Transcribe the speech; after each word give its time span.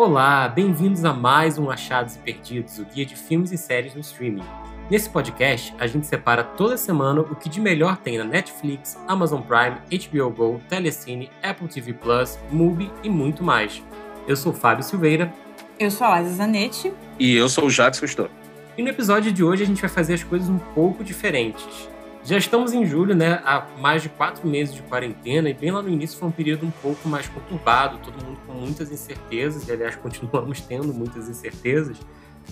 Olá, 0.00 0.48
bem-vindos 0.48 1.04
a 1.04 1.12
mais 1.12 1.58
um 1.58 1.70
Achados 1.70 2.16
e 2.16 2.18
Perdidos, 2.20 2.78
o 2.78 2.86
guia 2.86 3.04
de 3.04 3.14
filmes 3.14 3.52
e 3.52 3.58
séries 3.58 3.94
no 3.94 4.00
streaming. 4.00 4.42
Nesse 4.90 5.10
podcast, 5.10 5.74
a 5.78 5.86
gente 5.86 6.06
separa 6.06 6.42
toda 6.42 6.78
semana 6.78 7.20
o 7.20 7.36
que 7.36 7.50
de 7.50 7.60
melhor 7.60 7.98
tem 7.98 8.16
na 8.16 8.24
Netflix, 8.24 8.98
Amazon 9.06 9.42
Prime, 9.42 9.76
HBO 10.08 10.30
Go, 10.30 10.60
Telecine, 10.70 11.30
Apple 11.42 11.68
TV 11.68 11.92
Plus, 11.92 12.38
Mubi 12.50 12.90
e 13.04 13.10
muito 13.10 13.44
mais. 13.44 13.82
Eu 14.26 14.36
sou 14.36 14.54
Fábio 14.54 14.82
Silveira. 14.82 15.30
Eu 15.78 15.90
sou 15.90 16.06
a 16.06 16.18
Liza 16.18 16.36
Zanetti. 16.36 16.94
E 17.18 17.36
eu 17.36 17.50
sou 17.50 17.66
o 17.66 17.70
Jacques 17.70 18.00
Cousteau. 18.00 18.30
E 18.78 18.82
no 18.82 18.88
episódio 18.88 19.30
de 19.30 19.44
hoje 19.44 19.64
a 19.64 19.66
gente 19.66 19.82
vai 19.82 19.90
fazer 19.90 20.14
as 20.14 20.24
coisas 20.24 20.48
um 20.48 20.58
pouco 20.58 21.04
diferentes. 21.04 21.90
Já 22.22 22.36
estamos 22.36 22.72
em 22.74 22.84
julho, 22.84 23.14
né? 23.14 23.40
Há 23.44 23.66
mais 23.78 24.02
de 24.02 24.08
quatro 24.10 24.46
meses 24.46 24.74
de 24.74 24.82
quarentena, 24.82 25.48
e 25.48 25.54
bem 25.54 25.70
lá 25.70 25.82
no 25.82 25.88
início 25.88 26.18
foi 26.18 26.28
um 26.28 26.32
período 26.32 26.66
um 26.66 26.70
pouco 26.70 27.08
mais 27.08 27.26
conturbado, 27.28 27.98
todo 27.98 28.22
mundo 28.24 28.38
com 28.46 28.52
muitas 28.52 28.92
incertezas, 28.92 29.66
e 29.66 29.72
aliás, 29.72 29.96
continuamos 30.00 30.60
tendo 30.60 30.92
muitas 30.92 31.28
incertezas, 31.28 31.98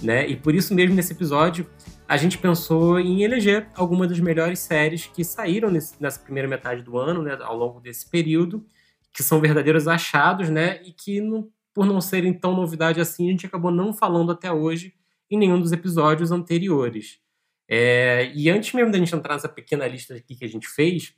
né? 0.03 0.27
E 0.27 0.37
por 0.37 0.55
isso 0.55 0.75
mesmo, 0.75 0.97
nesse 0.97 1.13
episódio, 1.13 1.67
a 2.09 2.17
gente 2.17 2.39
pensou 2.39 2.99
em 2.99 3.23
eleger 3.23 3.69
algumas 3.75 4.09
das 4.09 4.19
melhores 4.19 4.59
séries 4.59 5.07
que 5.07 5.23
saíram 5.23 5.71
nesse, 5.71 5.95
nessa 6.01 6.19
primeira 6.19 6.49
metade 6.49 6.83
do 6.83 6.97
ano, 6.97 7.23
né? 7.23 7.37
Ao 7.43 7.57
longo 7.57 7.79
desse 7.79 8.09
período, 8.09 8.65
que 9.13 9.23
são 9.23 9.39
verdadeiros 9.39 9.87
achados, 9.87 10.49
né? 10.49 10.81
E 10.83 10.93
que, 10.93 11.21
não, 11.21 11.49
por 11.75 11.85
não 11.85 12.01
serem 12.01 12.33
tão 12.33 12.57
novidade 12.57 13.01
assim, 13.01 13.29
a 13.29 13.31
gente 13.33 13.47
acabou 13.47 13.71
não 13.71 13.93
falando 13.93 14.33
até 14.33 14.51
hoje 14.51 14.95
em 15.31 15.37
nenhum 15.37 15.61
dos 15.61 15.73
episódios 15.73 16.33
anteriores. 16.33 17.21
É, 17.69 18.33
e 18.35 18.49
antes 18.49 18.73
mesmo 18.73 18.91
da 18.91 18.99
gente 18.99 19.15
entrar 19.15 19.35
nessa 19.35 19.49
pequena 19.49 19.87
lista 19.87 20.15
aqui 20.15 20.35
que 20.35 20.45
a 20.45 20.49
gente 20.49 20.67
fez, 20.67 21.15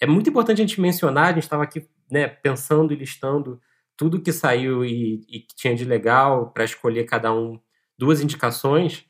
é 0.00 0.06
muito 0.06 0.30
importante 0.30 0.62
a 0.62 0.66
gente 0.66 0.80
mencionar, 0.80 1.26
a 1.26 1.32
gente 1.32 1.42
estava 1.42 1.64
aqui 1.64 1.86
né, 2.10 2.28
pensando 2.28 2.92
e 2.92 2.96
listando 2.96 3.60
tudo 3.96 4.22
que 4.22 4.32
saiu 4.32 4.84
e, 4.84 5.20
e 5.28 5.40
que 5.40 5.54
tinha 5.54 5.74
de 5.74 5.84
legal 5.84 6.50
para 6.52 6.64
escolher 6.64 7.04
cada 7.04 7.34
um 7.34 7.60
duas 7.98 8.20
indicações. 8.22 9.04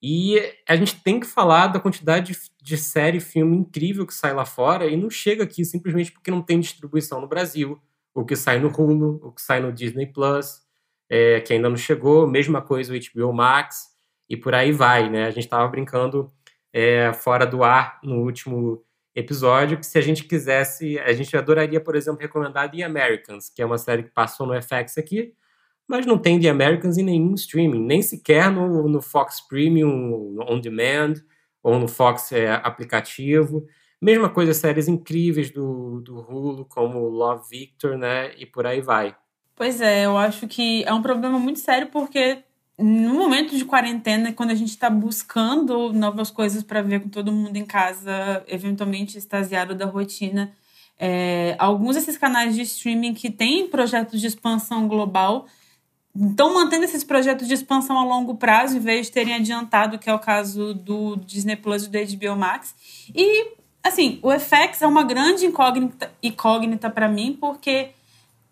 E 0.00 0.40
a 0.68 0.76
gente 0.76 1.02
tem 1.02 1.18
que 1.18 1.26
falar 1.26 1.68
da 1.68 1.80
quantidade 1.80 2.32
de, 2.32 2.38
de 2.62 2.76
série 2.76 3.18
e 3.18 3.20
filme 3.20 3.56
incrível 3.56 4.06
que 4.06 4.14
sai 4.14 4.32
lá 4.32 4.44
fora 4.44 4.86
e 4.86 4.96
não 4.96 5.10
chega 5.10 5.42
aqui 5.42 5.64
simplesmente 5.64 6.12
porque 6.12 6.30
não 6.30 6.40
tem 6.40 6.60
distribuição 6.60 7.20
no 7.20 7.26
Brasil. 7.26 7.80
O 8.14 8.24
que 8.24 8.36
sai 8.36 8.60
no 8.60 8.68
Hulu, 8.68 9.18
o 9.24 9.32
que 9.32 9.42
sai 9.42 9.60
no 9.60 9.72
Disney 9.72 10.06
Plus, 10.06 10.60
é, 11.08 11.40
que 11.40 11.52
ainda 11.52 11.68
não 11.68 11.76
chegou, 11.76 12.28
mesma 12.28 12.62
coisa 12.62 12.94
o 12.94 12.96
HBO 12.96 13.32
Max 13.32 13.97
e 14.28 14.36
por 14.36 14.54
aí 14.54 14.72
vai, 14.72 15.08
né? 15.08 15.26
A 15.26 15.30
gente 15.30 15.44
estava 15.44 15.66
brincando 15.68 16.30
é, 16.72 17.12
fora 17.12 17.46
do 17.46 17.64
ar 17.64 17.98
no 18.02 18.22
último 18.22 18.82
episódio 19.14 19.78
que 19.78 19.86
se 19.86 19.98
a 19.98 20.00
gente 20.00 20.24
quisesse, 20.24 20.98
a 21.00 21.12
gente 21.12 21.36
adoraria, 21.36 21.80
por 21.80 21.96
exemplo, 21.96 22.20
recomendar 22.20 22.70
The 22.70 22.82
Americans, 22.82 23.48
que 23.48 23.60
é 23.60 23.66
uma 23.66 23.78
série 23.78 24.04
que 24.04 24.10
passou 24.10 24.46
no 24.46 24.54
FX 24.60 24.98
aqui, 24.98 25.34
mas 25.86 26.06
não 26.06 26.18
tem 26.18 26.38
The 26.38 26.48
Americans 26.48 26.98
em 26.98 27.02
nenhum 27.02 27.34
streaming, 27.34 27.84
nem 27.84 28.02
sequer 28.02 28.50
no, 28.50 28.88
no 28.88 29.00
Fox 29.00 29.40
Premium 29.40 30.36
On 30.40 30.60
Demand 30.60 31.14
ou 31.62 31.78
no 31.78 31.88
Fox 31.88 32.30
é, 32.32 32.52
aplicativo. 32.62 33.66
Mesma 34.00 34.28
coisa, 34.28 34.54
séries 34.54 34.86
incríveis 34.86 35.50
do, 35.50 36.00
do 36.00 36.20
Hulu, 36.20 36.66
como 36.66 37.08
Love 37.08 37.48
Victor, 37.50 37.98
né? 37.98 38.32
E 38.36 38.46
por 38.46 38.66
aí 38.66 38.80
vai. 38.80 39.16
Pois 39.56 39.80
é, 39.80 40.06
eu 40.06 40.16
acho 40.16 40.46
que 40.46 40.84
é 40.84 40.92
um 40.92 41.02
problema 41.02 41.38
muito 41.38 41.58
sério 41.58 41.88
porque 41.88 42.44
no 42.78 43.14
momento 43.14 43.56
de 43.56 43.64
quarentena, 43.64 44.32
quando 44.32 44.50
a 44.50 44.54
gente 44.54 44.70
está 44.70 44.88
buscando 44.88 45.92
novas 45.92 46.30
coisas 46.30 46.62
para 46.62 46.80
ver 46.80 47.00
com 47.00 47.08
todo 47.08 47.32
mundo 47.32 47.56
em 47.56 47.64
casa, 47.64 48.44
eventualmente 48.46 49.18
extasiado 49.18 49.74
da 49.74 49.84
rotina, 49.84 50.52
é, 50.96 51.56
alguns 51.58 51.96
desses 51.96 52.16
canais 52.16 52.54
de 52.54 52.62
streaming 52.62 53.14
que 53.14 53.30
têm 53.30 53.68
projetos 53.68 54.20
de 54.20 54.28
expansão 54.28 54.86
global 54.86 55.46
estão 56.14 56.54
mantendo 56.54 56.84
esses 56.84 57.04
projetos 57.04 57.46
de 57.46 57.54
expansão 57.54 57.98
a 57.98 58.04
longo 58.04 58.36
prazo, 58.36 58.76
em 58.76 58.80
vez 58.80 59.06
de 59.06 59.12
terem 59.12 59.34
adiantado, 59.34 59.98
que 59.98 60.08
é 60.08 60.14
o 60.14 60.18
caso 60.18 60.74
do 60.74 61.16
Disney 61.16 61.56
Plus 61.56 61.84
e 61.84 61.88
do 61.88 61.98
HBO 61.98 62.36
Max. 62.36 62.74
E, 63.14 63.54
assim, 63.82 64.18
o 64.22 64.30
FX 64.32 64.82
é 64.82 64.86
uma 64.86 65.04
grande 65.04 65.46
incógnita, 65.46 66.10
incógnita 66.22 66.90
para 66.90 67.08
mim, 67.08 67.36
porque 67.38 67.90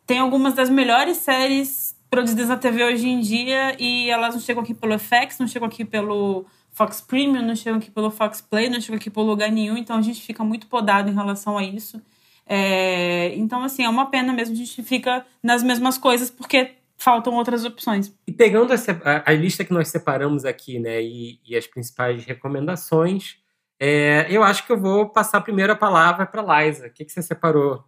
tem 0.06 0.18
algumas 0.18 0.54
das 0.54 0.70
melhores 0.70 1.16
séries 1.16 1.85
produzidas 2.10 2.48
na 2.48 2.56
TV 2.56 2.84
hoje 2.84 3.08
em 3.08 3.20
dia 3.20 3.76
e 3.78 4.08
elas 4.10 4.34
não 4.34 4.40
chegam 4.40 4.62
aqui 4.62 4.74
pelo 4.74 4.98
FX, 4.98 5.38
não 5.38 5.46
chegam 5.46 5.68
aqui 5.68 5.84
pelo 5.84 6.46
Fox 6.70 7.00
Premium, 7.00 7.42
não 7.42 7.56
chegam 7.56 7.78
aqui 7.78 7.90
pelo 7.90 8.10
Fox 8.10 8.40
Play, 8.40 8.68
não 8.68 8.80
chegam 8.80 8.96
aqui 8.96 9.10
por 9.10 9.22
lugar 9.22 9.50
nenhum, 9.50 9.76
então 9.76 9.96
a 9.96 10.02
gente 10.02 10.22
fica 10.22 10.44
muito 10.44 10.66
podado 10.66 11.10
em 11.10 11.14
relação 11.14 11.56
a 11.56 11.64
isso. 11.64 12.00
É, 12.46 13.34
então, 13.34 13.62
assim, 13.62 13.82
é 13.82 13.88
uma 13.88 14.06
pena 14.06 14.32
mesmo, 14.32 14.54
a 14.54 14.58
gente 14.58 14.82
fica 14.82 15.26
nas 15.42 15.62
mesmas 15.62 15.98
coisas 15.98 16.30
porque 16.30 16.72
faltam 16.96 17.34
outras 17.34 17.64
opções. 17.64 18.12
E 18.26 18.32
pegando 18.32 18.72
a, 18.72 18.76
a 19.24 19.32
lista 19.32 19.64
que 19.64 19.72
nós 19.72 19.88
separamos 19.88 20.44
aqui, 20.44 20.78
né, 20.78 21.02
e, 21.02 21.40
e 21.44 21.56
as 21.56 21.66
principais 21.66 22.24
recomendações, 22.24 23.36
é, 23.78 24.26
eu 24.30 24.42
acho 24.42 24.64
que 24.66 24.72
eu 24.72 24.78
vou 24.78 25.08
passar 25.08 25.40
primeiro 25.40 25.72
a 25.72 25.76
palavra 25.76 26.24
para 26.26 26.64
Liza. 26.64 26.86
O 26.86 26.90
que, 26.90 27.04
que 27.04 27.12
você 27.12 27.22
separou? 27.22 27.84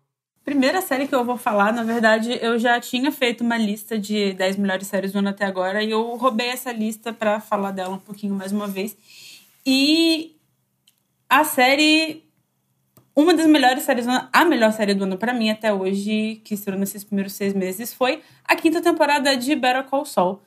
Primeira 0.49 0.81
série 0.81 1.07
que 1.07 1.15
eu 1.15 1.27
vou 1.27 1.37
falar, 1.37 1.75
na 1.75 1.83
verdade, 1.83 2.39
eu 2.41 2.59
já 2.59 2.81
tinha 2.81 3.13
feito 3.13 3.45
uma 3.45 3.59
lista 3.59 3.99
de 3.99 4.33
10 4.33 4.57
melhores 4.57 4.87
séries 4.87 5.13
do 5.13 5.19
ano 5.19 5.29
até 5.29 5.45
agora 5.45 5.83
e 5.83 5.91
eu 5.91 6.17
roubei 6.17 6.49
essa 6.49 6.73
lista 6.73 7.13
para 7.13 7.39
falar 7.39 7.71
dela 7.71 7.97
um 7.97 7.99
pouquinho 7.99 8.35
mais 8.35 8.51
uma 8.51 8.67
vez. 8.67 8.97
E 9.67 10.35
a 11.29 11.45
série 11.45 12.25
uma 13.15 13.35
das 13.35 13.45
melhores 13.45 13.83
séries 13.83 14.07
do 14.07 14.11
ano, 14.11 14.27
a 14.33 14.43
melhor 14.47 14.73
série 14.73 14.95
do 14.95 15.05
ano 15.05 15.19
para 15.19 15.35
mim 15.35 15.51
até 15.51 15.71
hoje, 15.71 16.41
que 16.43 16.55
estreou 16.55 16.79
nesses 16.79 17.05
primeiros 17.05 17.35
seis 17.35 17.53
meses, 17.53 17.93
foi 17.93 18.23
a 18.43 18.57
quinta 18.57 18.81
temporada 18.81 19.37
de 19.37 19.55
Better 19.55 19.85
Call 19.85 20.07
Saul. 20.07 20.41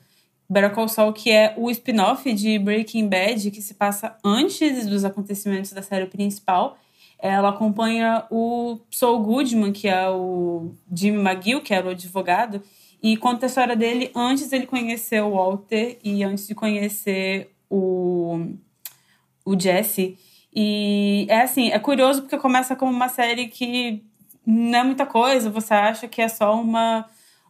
Better 0.49 0.73
Call 0.73 0.87
Saul, 0.87 1.13
que 1.13 1.29
é 1.29 1.53
o 1.55 1.69
spin-off 1.69 2.33
de 2.33 2.57
Breaking 2.57 3.07
Bad, 3.07 3.51
que 3.51 3.61
se 3.61 3.75
passa 3.75 4.17
antes 4.25 4.87
dos 4.87 5.05
acontecimentos 5.05 5.71
da 5.73 5.83
série 5.83 6.07
principal 6.07 6.75
ela 7.21 7.49
acompanha 7.49 8.25
o 8.31 8.79
Saul 8.89 9.19
Goodman, 9.19 9.71
que 9.71 9.87
é 9.87 10.09
o 10.09 10.73
Jimmy 10.91 11.19
McGill, 11.19 11.61
que 11.61 11.73
era 11.73 11.87
o 11.87 11.91
advogado, 11.91 12.63
e 13.01 13.15
conta 13.15 13.45
a 13.45 13.47
história 13.47 13.75
dele 13.75 14.11
antes 14.15 14.49
dele 14.49 14.65
conhecer 14.65 15.21
o 15.21 15.31
Walter 15.31 15.99
e 16.03 16.23
antes 16.23 16.47
de 16.47 16.55
conhecer 16.55 17.51
o, 17.69 18.47
o 19.45 19.59
Jesse. 19.59 20.17
E 20.53 21.27
é 21.29 21.41
assim, 21.41 21.69
é 21.71 21.77
curioso 21.77 22.23
porque 22.23 22.37
começa 22.37 22.75
como 22.75 22.91
uma 22.91 23.07
série 23.07 23.47
que 23.47 24.03
não 24.45 24.79
é 24.79 24.83
muita 24.83 25.05
coisa, 25.05 25.49
você 25.49 25.73
acha 25.73 26.07
que 26.07 26.21
é 26.21 26.27
só 26.27 26.59
uma, 26.59 27.05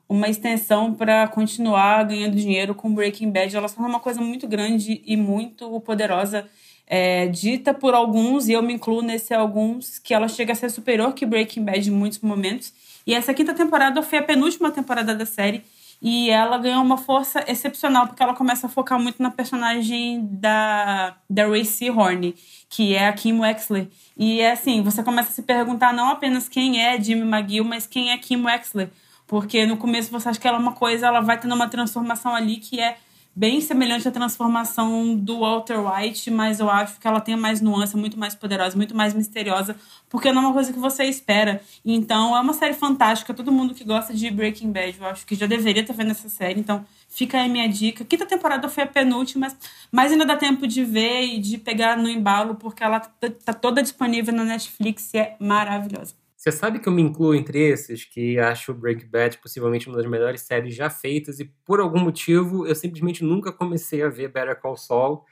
uma 0.08 0.28
extensão 0.28 0.94
para 0.94 1.28
continuar 1.30 2.04
ganhando 2.04 2.36
dinheiro 2.36 2.76
com 2.76 2.94
Breaking 2.94 3.32
Bad. 3.32 3.56
Ela 3.56 3.70
se 3.70 3.76
torna 3.76 3.90
uma 3.90 4.02
coisa 4.02 4.22
muito 4.22 4.48
grande 4.48 5.02
e 5.06 5.16
muito 5.16 5.80
poderosa 5.80 6.46
é, 6.94 7.26
dita 7.28 7.74
por 7.74 7.94
alguns, 7.94 8.50
e 8.50 8.52
eu 8.52 8.62
me 8.62 8.74
incluo 8.74 9.02
nesse 9.02 9.34
alguns, 9.34 9.98
que 9.98 10.14
ela 10.14 10.28
chega 10.28 10.52
a 10.52 10.56
ser 10.56 10.70
superior 10.70 11.14
que 11.14 11.26
Breaking 11.26 11.64
Bad 11.64 11.88
em 11.88 11.94
muitos 11.94 12.20
momentos. 12.20 12.74
E 13.08 13.14
essa 13.14 13.34
quinta 13.34 13.54
temporada 13.54 14.04
foi 14.04 14.20
a 14.20 14.24
penúltima 14.24 14.70
temporada 14.72 15.16
da 15.16 15.26
série. 15.26 15.64
E 16.02 16.30
ela 16.30 16.58
ganhou 16.58 16.84
uma 16.84 16.98
força 16.98 17.46
excepcional, 17.48 18.08
porque 18.08 18.22
ela 18.22 18.34
começa 18.34 18.68
a 18.68 18.70
focar 18.70 19.00
muito 19.00 19.24
na 19.24 19.32
personagem 19.32 20.28
da, 20.32 21.16
da 21.30 21.48
Racy 21.48 21.90
Horn, 21.90 22.36
que 22.70 22.94
é 22.94 23.08
a 23.08 23.14
Kim 23.14 23.40
Wexler. 23.40 23.88
E 24.18 24.42
é 24.42 24.52
assim, 24.52 24.84
você 24.84 25.02
começa 25.02 25.30
a 25.30 25.32
se 25.32 25.44
perguntar 25.44 25.94
não 25.94 26.10
apenas 26.10 26.50
quem 26.50 26.84
é 26.84 27.00
Jimmy 27.02 27.22
McGill, 27.22 27.64
mas 27.64 27.88
quem 27.88 28.12
é 28.12 28.18
Kim 28.18 28.44
Wexler. 28.44 28.90
Porque 29.28 29.66
no 29.66 29.78
começo 29.78 30.12
você 30.12 30.28
acha 30.28 30.40
que 30.40 30.48
ela 30.48 30.58
é 30.58 30.60
uma 30.60 30.74
coisa, 30.74 31.08
ela 31.08 31.22
vai 31.22 31.40
tendo 31.40 31.56
uma 31.56 31.70
transformação 31.70 32.36
ali 32.36 32.58
que 32.58 32.82
é 32.82 32.98
bem 33.36 33.62
semelhante 33.62 34.08
à 34.08 34.12
transformação 34.12 35.16
do 35.16 35.40
Walter 35.40 35.80
White, 35.80 36.30
mas 36.30 36.60
eu 36.60 36.70
acho 36.70 37.00
que 37.00 37.08
ela 37.08 37.22
tem 37.22 37.36
mais 37.36 37.62
nuance, 37.62 37.96
muito 37.96 38.20
mais 38.20 38.36
poderosa, 38.36 38.76
muito 38.76 38.96
mais 38.96 39.14
misteriosa, 39.14 39.76
porque 40.10 40.32
não 40.32 40.42
é 40.42 40.46
uma 40.48 40.54
coisa 40.54 40.74
que 40.74 40.80
você 40.80 41.06
espera. 41.06 41.62
Então, 41.86 42.36
é 42.36 42.42
uma 42.42 42.54
série 42.54 42.74
fantástica. 42.74 43.34
Todo 43.34 43.52
mundo 43.52 43.74
que 43.74 43.84
gosta 43.84 44.14
de 44.14 44.30
Breaking 44.30 44.72
Bad, 44.72 44.98
eu 45.00 45.06
acho 45.08 45.26
que 45.26 45.36
já 45.36 45.46
deveria 45.46 45.82
estar 45.82 45.94
vendo 45.94 46.12
essa 46.12 46.28
série. 46.28 46.60
Então, 46.60 46.86
fica 47.08 47.40
aí 47.40 47.50
minha 47.50 47.68
dica. 47.70 48.04
Quinta 48.04 48.26
temporada 48.26 48.68
foi 48.68 48.84
a 48.84 48.88
penúltima, 48.88 49.48
mas 49.92 50.12
ainda 50.12 50.26
dá 50.26 50.36
tempo 50.36 50.68
de 50.68 50.84
ver 50.84 51.24
e 51.24 51.40
de 51.40 51.58
pegar 51.58 51.98
no 51.98 52.10
embalo, 52.10 52.56
porque 52.56 52.84
ela 52.84 53.00
tá, 53.00 53.30
tá 53.46 53.54
toda 53.54 53.82
disponível 53.82 54.34
na 54.34 54.44
Netflix 54.44 55.14
e 55.14 55.20
é 55.20 55.36
maravilhosa. 55.40 56.21
Você 56.42 56.52
sabe 56.52 56.80
que 56.80 56.90
eu 56.90 56.92
me 56.92 57.04
incluo 57.04 57.36
entre 57.36 57.60
esses 57.70 58.04
que 58.04 58.40
acho 58.40 58.74
Breaking 58.74 59.10
Bad 59.10 59.38
possivelmente 59.38 59.88
uma 59.88 59.98
das 59.98 60.08
melhores 60.08 60.42
séries 60.42 60.74
já 60.74 60.90
feitas 60.90 61.40
e 61.40 61.46
por 61.64 61.80
algum 61.80 62.00
motivo 62.00 62.66
eu 62.66 62.74
simplesmente 62.74 63.24
nunca 63.24 63.52
comecei 63.52 64.02
a 64.02 64.10
ver 64.10 64.30
Better 64.30 64.60
Call 64.60 64.76
Saul 64.76 65.24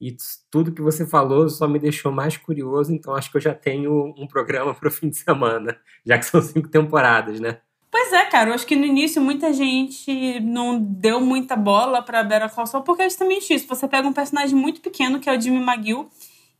e 0.00 0.16
tudo 0.50 0.72
que 0.72 0.82
você 0.82 1.06
falou 1.06 1.48
só 1.48 1.68
me 1.68 1.78
deixou 1.78 2.10
mais 2.10 2.36
curioso, 2.36 2.92
então 2.92 3.14
acho 3.14 3.30
que 3.30 3.36
eu 3.36 3.40
já 3.40 3.54
tenho 3.54 4.12
um 4.18 4.26
programa 4.26 4.74
para 4.74 4.88
o 4.88 4.90
fim 4.90 5.08
de 5.08 5.18
semana, 5.18 5.78
já 6.04 6.18
que 6.18 6.26
são 6.26 6.42
cinco 6.42 6.68
temporadas, 6.68 7.38
né? 7.38 7.60
Pois 7.88 8.12
é, 8.12 8.24
cara, 8.24 8.50
eu 8.50 8.54
acho 8.54 8.66
que 8.66 8.74
no 8.74 8.84
início 8.84 9.22
muita 9.22 9.52
gente 9.52 10.40
não 10.40 10.80
deu 10.80 11.20
muita 11.20 11.54
bola 11.54 12.02
para 12.02 12.24
Better 12.24 12.52
Call 12.52 12.66
Saul 12.66 12.82
porque 12.82 13.02
é 13.02 13.08
justamente 13.08 13.54
isso. 13.54 13.68
Você 13.68 13.86
pega 13.86 14.08
um 14.08 14.12
personagem 14.12 14.56
muito 14.56 14.80
pequeno 14.80 15.20
que 15.20 15.30
é 15.30 15.38
o 15.38 15.40
Jimmy 15.40 15.62
McGill 15.62 16.10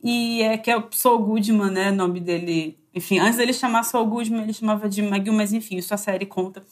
E 0.03 0.41
é 0.43 0.57
que 0.57 0.69
é 0.69 0.77
o 0.77 0.85
Saul 0.91 1.19
Goodman, 1.19 1.71
né? 1.71 1.91
O 1.91 1.95
nome 1.95 2.19
dele. 2.19 2.77
Enfim, 2.93 3.19
antes 3.19 3.37
dele 3.37 3.53
chamar 3.53 3.83
Saul 3.83 4.05
Goodman, 4.05 4.43
ele 4.43 4.53
chamava 4.53 4.89
de 4.89 5.01
McGill, 5.01 5.33
mas 5.33 5.53
enfim, 5.53 5.77
isso 5.77 5.93
a 5.93 5.97
série 5.97 6.25
conta. 6.25 6.63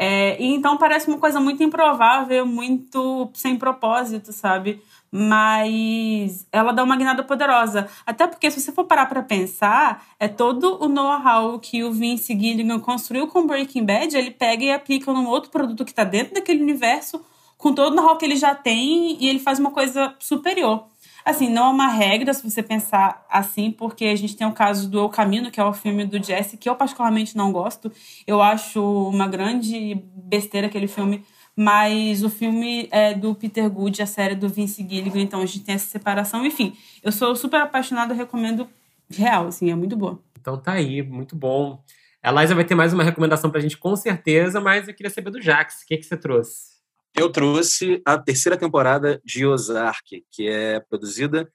É, 0.00 0.36
então 0.40 0.76
parece 0.76 1.08
uma 1.08 1.18
coisa 1.18 1.40
muito 1.40 1.60
improvável, 1.62 2.46
muito 2.46 3.30
sem 3.34 3.56
propósito, 3.56 4.32
sabe? 4.32 4.80
Mas 5.10 6.46
ela 6.52 6.72
dá 6.72 6.84
uma 6.84 6.96
guinada 6.96 7.24
poderosa. 7.24 7.88
Até 8.06 8.26
porque, 8.26 8.50
se 8.50 8.60
você 8.60 8.70
for 8.70 8.84
parar 8.84 9.06
pra 9.06 9.22
pensar, 9.22 10.06
é 10.20 10.28
todo 10.28 10.78
o 10.80 10.88
know-how 10.88 11.58
que 11.58 11.82
o 11.82 11.90
Vince 11.90 12.38
Gilligan 12.38 12.78
construiu 12.78 13.26
com 13.26 13.46
Breaking 13.46 13.84
Bad, 13.84 14.16
ele 14.16 14.30
pega 14.30 14.64
e 14.64 14.70
aplica 14.70 15.12
num 15.12 15.26
outro 15.26 15.50
produto 15.50 15.84
que 15.84 15.94
tá 15.94 16.04
dentro 16.04 16.34
daquele 16.34 16.62
universo, 16.62 17.20
com 17.56 17.72
todo 17.72 17.92
o 17.92 17.96
know-how 17.96 18.16
que 18.16 18.24
ele 18.24 18.36
já 18.36 18.54
tem, 18.54 19.16
e 19.20 19.28
ele 19.28 19.40
faz 19.40 19.58
uma 19.58 19.72
coisa 19.72 20.14
superior. 20.20 20.84
Assim, 21.28 21.50
não 21.50 21.66
é 21.66 21.68
uma 21.68 21.88
regra 21.88 22.32
se 22.32 22.42
você 22.42 22.62
pensar 22.62 23.22
assim, 23.28 23.70
porque 23.70 24.06
a 24.06 24.16
gente 24.16 24.34
tem 24.34 24.46
o 24.46 24.52
caso 24.52 24.88
do 24.88 25.04
O 25.04 25.10
Caminho, 25.10 25.50
que 25.50 25.60
é 25.60 25.62
o 25.62 25.74
filme 25.74 26.06
do 26.06 26.16
Jesse, 26.24 26.56
que 26.56 26.66
eu 26.66 26.74
particularmente 26.74 27.36
não 27.36 27.52
gosto. 27.52 27.92
Eu 28.26 28.40
acho 28.40 28.82
uma 29.10 29.28
grande 29.28 30.02
besteira 30.14 30.68
aquele 30.68 30.88
filme, 30.88 31.22
mas 31.54 32.24
o 32.24 32.30
filme 32.30 32.88
é 32.90 33.12
do 33.12 33.34
Peter 33.34 33.68
Good, 33.68 34.00
a 34.00 34.06
série 34.06 34.34
do 34.34 34.48
Vince 34.48 34.86
Gilligan, 34.88 35.20
então 35.20 35.42
a 35.42 35.44
gente 35.44 35.66
tem 35.66 35.74
essa 35.74 35.90
separação. 35.90 36.46
Enfim, 36.46 36.74
eu 37.02 37.12
sou 37.12 37.36
super 37.36 37.60
apaixonada, 37.60 38.14
recomendo 38.14 38.66
real, 39.10 39.48
assim, 39.48 39.70
é 39.70 39.74
muito 39.74 39.98
boa. 39.98 40.18
Então 40.40 40.56
tá 40.56 40.72
aí, 40.72 41.02
muito 41.02 41.36
bom. 41.36 41.84
A 42.22 42.32
Liza 42.32 42.54
vai 42.54 42.64
ter 42.64 42.74
mais 42.74 42.94
uma 42.94 43.04
recomendação 43.04 43.50
pra 43.50 43.60
gente, 43.60 43.76
com 43.76 43.94
certeza, 43.94 44.62
mas 44.62 44.88
eu 44.88 44.94
queria 44.94 45.10
saber 45.10 45.30
do 45.30 45.42
Jax, 45.42 45.82
o 45.82 45.86
que, 45.88 45.98
que 45.98 46.04
você 46.04 46.16
trouxe? 46.16 46.77
Eu 47.14 47.30
trouxe 47.30 48.00
a 48.04 48.16
terceira 48.16 48.56
temporada 48.56 49.20
de 49.24 49.44
Ozark, 49.44 50.24
que 50.30 50.48
é 50.48 50.80
produzida, 50.80 51.50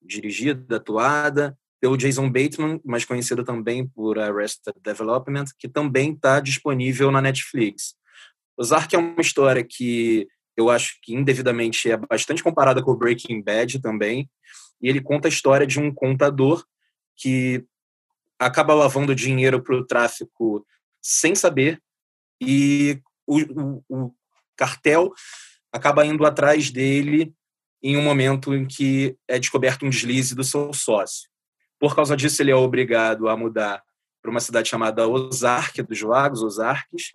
dirigida, 0.00 0.76
atuada 0.76 1.56
pelo 1.80 1.96
Jason 1.96 2.30
Bateman, 2.30 2.80
mais 2.84 3.04
conhecido 3.04 3.44
também 3.44 3.86
por 3.86 4.18
Arrested 4.18 4.74
Development, 4.80 5.46
que 5.58 5.68
também 5.68 6.12
está 6.12 6.38
disponível 6.38 7.10
na 7.10 7.20
Netflix. 7.20 7.94
Ozark 8.56 8.94
é 8.94 8.98
uma 8.98 9.20
história 9.20 9.64
que 9.68 10.28
eu 10.56 10.70
acho 10.70 10.98
que 11.02 11.14
indevidamente 11.14 11.90
é 11.90 11.96
bastante 11.96 12.42
comparada 12.42 12.82
com 12.82 12.94
Breaking 12.94 13.42
Bad 13.42 13.80
também, 13.80 14.30
e 14.80 14.88
ele 14.88 15.00
conta 15.00 15.26
a 15.26 15.30
história 15.30 15.66
de 15.66 15.80
um 15.80 15.92
contador 15.92 16.64
que 17.16 17.64
acaba 18.38 18.74
lavando 18.74 19.14
dinheiro 19.14 19.62
para 19.62 19.76
o 19.76 19.86
tráfico 19.86 20.66
sem 21.00 21.34
saber, 21.34 21.82
e 22.40 23.00
o, 23.26 23.38
o, 23.38 23.84
o 23.88 24.14
cartel 24.62 25.12
acaba 25.72 26.06
indo 26.06 26.24
atrás 26.24 26.70
dele 26.70 27.34
em 27.82 27.96
um 27.96 28.02
momento 28.02 28.54
em 28.54 28.64
que 28.64 29.16
é 29.26 29.38
descoberto 29.38 29.84
um 29.84 29.90
deslize 29.90 30.34
do 30.34 30.44
seu 30.44 30.72
sócio. 30.72 31.28
Por 31.80 31.96
causa 31.96 32.16
disso, 32.16 32.40
ele 32.40 32.52
é 32.52 32.54
obrigado 32.54 33.28
a 33.28 33.36
mudar 33.36 33.82
para 34.22 34.30
uma 34.30 34.38
cidade 34.38 34.68
chamada 34.68 35.08
Ozark 35.08 35.82
dos 35.82 36.00
Lagos, 36.00 36.42
Ozarques, 36.42 37.10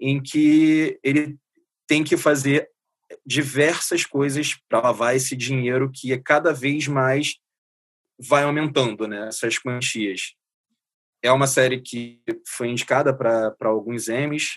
em 0.00 0.20
que 0.20 0.98
ele 1.04 1.38
tem 1.86 2.02
que 2.02 2.16
fazer 2.16 2.68
diversas 3.24 4.04
coisas 4.04 4.56
para 4.68 4.80
lavar 4.80 5.14
esse 5.14 5.36
dinheiro 5.36 5.92
que 5.94 6.12
é 6.12 6.18
cada 6.18 6.52
vez 6.52 6.88
mais 6.88 7.36
vai 8.18 8.42
aumentando, 8.42 9.06
né, 9.06 9.28
essas 9.28 9.58
quantias. 9.58 10.34
É 11.22 11.30
uma 11.30 11.46
série 11.46 11.80
que 11.80 12.20
foi 12.48 12.68
indicada 12.68 13.14
para 13.14 13.54
alguns 13.60 14.08
Emmys, 14.08 14.54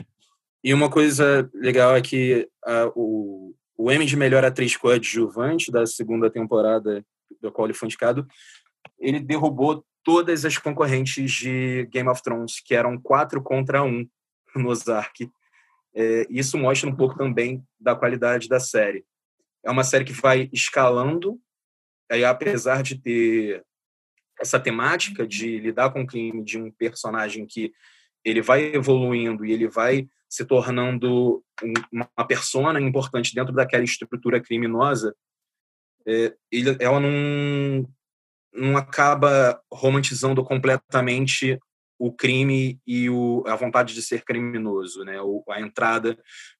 e 0.66 0.74
uma 0.74 0.90
coisa 0.90 1.48
legal 1.54 1.96
é 1.96 2.02
que 2.02 2.50
uh, 2.66 2.92
o, 2.96 3.56
o 3.78 3.92
Emmy 3.92 4.04
de 4.04 4.18
melhor 4.18 4.44
atriz 4.44 4.76
coadjuvante 4.76 5.72
da 5.72 5.86
segunda 5.86 6.28
temporada, 6.28 7.06
do 7.40 7.52
qual 7.52 7.68
ele 7.68 7.76
foi 7.76 7.86
indicado, 7.86 8.28
ele 8.98 9.20
derrubou 9.20 9.86
todas 10.04 10.44
as 10.44 10.58
concorrentes 10.58 11.32
de 11.32 11.86
Game 11.92 12.10
of 12.10 12.20
Thrones, 12.24 12.60
que 12.66 12.74
eram 12.74 13.00
quatro 13.00 13.44
contra 13.44 13.84
um 13.84 14.10
no 14.56 14.70
Ozark. 14.70 15.30
É, 15.94 16.26
isso 16.32 16.58
mostra 16.58 16.90
um 16.90 16.96
pouco 16.96 17.16
também 17.16 17.64
da 17.80 17.96
qualidade 17.96 18.50
da 18.50 18.60
série. 18.60 19.06
É 19.64 19.70
uma 19.70 19.84
série 19.84 20.04
que 20.04 20.14
vai 20.14 20.50
escalando, 20.52 21.40
aí, 22.12 22.26
apesar 22.26 22.82
de 22.82 23.00
ter 23.00 23.64
essa 24.42 24.60
temática 24.60 25.28
de 25.28 25.60
lidar 25.60 25.92
com 25.92 26.02
o 26.02 26.08
crime 26.08 26.44
de 26.44 26.58
um 26.58 26.72
personagem 26.72 27.46
que 27.46 27.72
ele 28.24 28.42
vai 28.42 28.74
evoluindo 28.74 29.46
e 29.46 29.52
ele 29.52 29.68
vai 29.68 30.10
se 30.30 30.46
tornando 30.46 31.44
uma 31.92 32.28
persona 32.28 32.80
importante 32.80 33.34
dentro 33.34 33.54
daquela 33.54 33.84
estrutura 33.84 34.42
criminosa, 34.42 35.16
é, 36.08 36.36
ela 36.80 37.00
não, 37.00 37.88
não 38.54 38.78
acaba 38.78 39.62
romantizando 39.72 40.44
completamente 40.44 41.60
o 41.98 42.12
crime 42.12 42.80
e 42.86 43.10
o, 43.10 43.44
a 43.48 43.56
vontade 43.56 43.94
de 43.94 44.02
ser 44.02 44.24
criminoso, 44.24 45.04
né? 45.04 45.16
A 45.50 45.62
entrada 45.62 46.18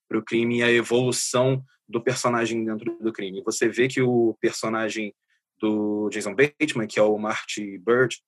para 0.08 0.18
o 0.18 0.24
crime 0.24 0.58
e 0.58 0.62
a 0.62 0.70
evolução 0.70 1.62
do 1.88 2.02
personagem 2.02 2.64
dentro 2.64 2.98
do 2.98 3.12
crime. 3.12 3.42
Você 3.42 3.68
vê 3.68 3.86
que 3.86 4.00
o 4.00 4.36
personagem 4.40 5.14
do 5.58 6.08
Jason 6.10 6.34
Bateman, 6.34 6.86
que 6.86 6.98
é 6.98 7.02
o 7.02 7.18
Marty 7.18 7.78
Bird, 7.78 8.18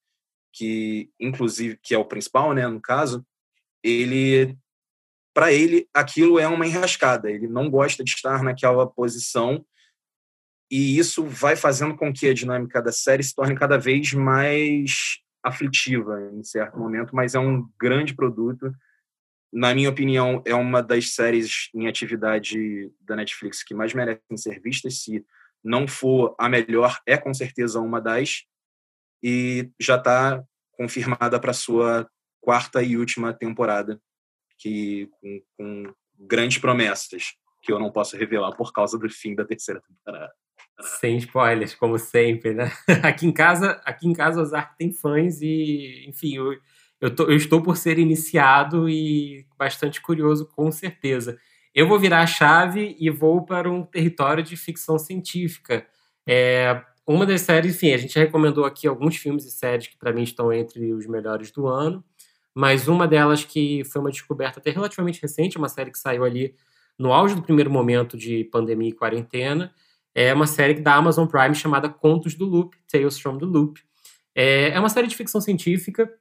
que 0.52 1.10
inclusive 1.18 1.78
que 1.82 1.94
é 1.94 1.98
o 1.98 2.04
principal, 2.04 2.52
né, 2.54 2.66
no 2.68 2.80
caso, 2.80 3.24
ele 3.82 4.56
para 5.38 5.52
ele 5.52 5.88
aquilo 5.94 6.36
é 6.40 6.48
uma 6.48 6.66
enrascada, 6.66 7.30
ele 7.30 7.46
não 7.46 7.70
gosta 7.70 8.02
de 8.02 8.10
estar 8.10 8.42
naquela 8.42 8.84
posição 8.88 9.64
e 10.68 10.98
isso 10.98 11.24
vai 11.24 11.54
fazendo 11.54 11.96
com 11.96 12.12
que 12.12 12.26
a 12.26 12.34
dinâmica 12.34 12.82
da 12.82 12.90
série 12.90 13.22
se 13.22 13.36
torne 13.36 13.54
cada 13.54 13.78
vez 13.78 14.12
mais 14.12 15.20
aflitiva 15.40 16.20
em 16.32 16.42
certo 16.42 16.76
momento, 16.76 17.14
mas 17.14 17.36
é 17.36 17.38
um 17.38 17.70
grande 17.80 18.16
produto. 18.16 18.72
Na 19.52 19.72
minha 19.72 19.88
opinião, 19.88 20.42
é 20.44 20.56
uma 20.56 20.82
das 20.82 21.14
séries 21.14 21.70
em 21.72 21.86
atividade 21.86 22.90
da 23.00 23.14
Netflix 23.14 23.62
que 23.62 23.74
mais 23.74 23.94
merecem 23.94 24.36
ser 24.36 24.60
vistas. 24.60 25.04
Se 25.04 25.24
não 25.62 25.86
for 25.86 26.34
a 26.36 26.48
melhor, 26.48 26.98
é 27.06 27.16
com 27.16 27.32
certeza 27.32 27.78
uma 27.78 28.00
das. 28.00 28.42
E 29.22 29.70
já 29.78 29.94
está 29.94 30.42
confirmada 30.72 31.38
para 31.38 31.52
sua 31.52 32.10
quarta 32.40 32.82
e 32.82 32.96
última 32.96 33.32
temporada 33.32 34.00
que 34.58 35.08
com, 35.20 35.40
com 35.56 35.94
grandes 36.18 36.58
promessas 36.58 37.34
que 37.62 37.72
eu 37.72 37.78
não 37.78 37.90
posso 37.90 38.16
revelar 38.16 38.52
por 38.52 38.72
causa 38.72 38.98
do 38.98 39.08
fim 39.08 39.34
da 39.34 39.44
terceira 39.44 39.80
temporada. 39.80 40.32
Sem 40.80 41.16
spoilers, 41.16 41.74
como 41.74 41.98
sempre, 41.98 42.54
né? 42.54 42.70
Aqui 43.02 43.26
em 43.26 43.32
casa, 43.32 43.80
aqui 43.84 44.06
em 44.06 44.12
casa 44.12 44.40
Ozark 44.40 44.76
tem 44.76 44.92
fãs 44.92 45.40
e, 45.42 46.04
enfim, 46.08 46.36
eu, 46.36 46.52
eu, 47.00 47.14
tô, 47.14 47.24
eu 47.24 47.36
estou 47.36 47.60
por 47.60 47.76
ser 47.76 47.98
iniciado 47.98 48.88
e 48.88 49.44
bastante 49.58 50.00
curioso, 50.00 50.46
com 50.46 50.70
certeza. 50.70 51.36
Eu 51.74 51.88
vou 51.88 51.98
virar 51.98 52.22
a 52.22 52.26
chave 52.26 52.96
e 52.98 53.10
vou 53.10 53.44
para 53.44 53.70
um 53.70 53.84
território 53.84 54.42
de 54.42 54.56
ficção 54.56 54.98
científica. 54.98 55.84
É, 56.26 56.80
uma 57.06 57.26
das 57.26 57.40
séries, 57.40 57.74
enfim, 57.74 57.92
a 57.92 57.98
gente 57.98 58.18
recomendou 58.18 58.64
aqui 58.64 58.86
alguns 58.86 59.16
filmes 59.16 59.44
e 59.46 59.50
séries 59.50 59.88
que 59.88 59.98
para 59.98 60.12
mim 60.12 60.22
estão 60.22 60.52
entre 60.52 60.92
os 60.92 61.06
melhores 61.06 61.50
do 61.50 61.66
ano 61.66 62.04
mas 62.58 62.88
uma 62.88 63.06
delas 63.06 63.44
que 63.44 63.84
foi 63.84 64.00
uma 64.00 64.10
descoberta 64.10 64.58
até 64.58 64.72
relativamente 64.72 65.22
recente, 65.22 65.56
uma 65.56 65.68
série 65.68 65.92
que 65.92 65.98
saiu 65.98 66.24
ali 66.24 66.56
no 66.98 67.12
auge 67.12 67.36
do 67.36 67.42
primeiro 67.42 67.70
momento 67.70 68.18
de 68.18 68.42
pandemia 68.50 68.88
e 68.88 68.92
quarentena, 68.92 69.72
é 70.12 70.34
uma 70.34 70.44
série 70.44 70.74
da 70.74 70.96
Amazon 70.96 71.28
Prime 71.28 71.54
chamada 71.54 71.88
Contos 71.88 72.34
do 72.34 72.44
Loop, 72.44 72.76
Tales 72.90 73.16
from 73.16 73.38
the 73.38 73.44
Loop. 73.44 73.80
É, 74.34 74.70
é 74.70 74.80
uma 74.80 74.88
série 74.88 75.06
de 75.06 75.14
ficção 75.14 75.40
científica, 75.40 76.12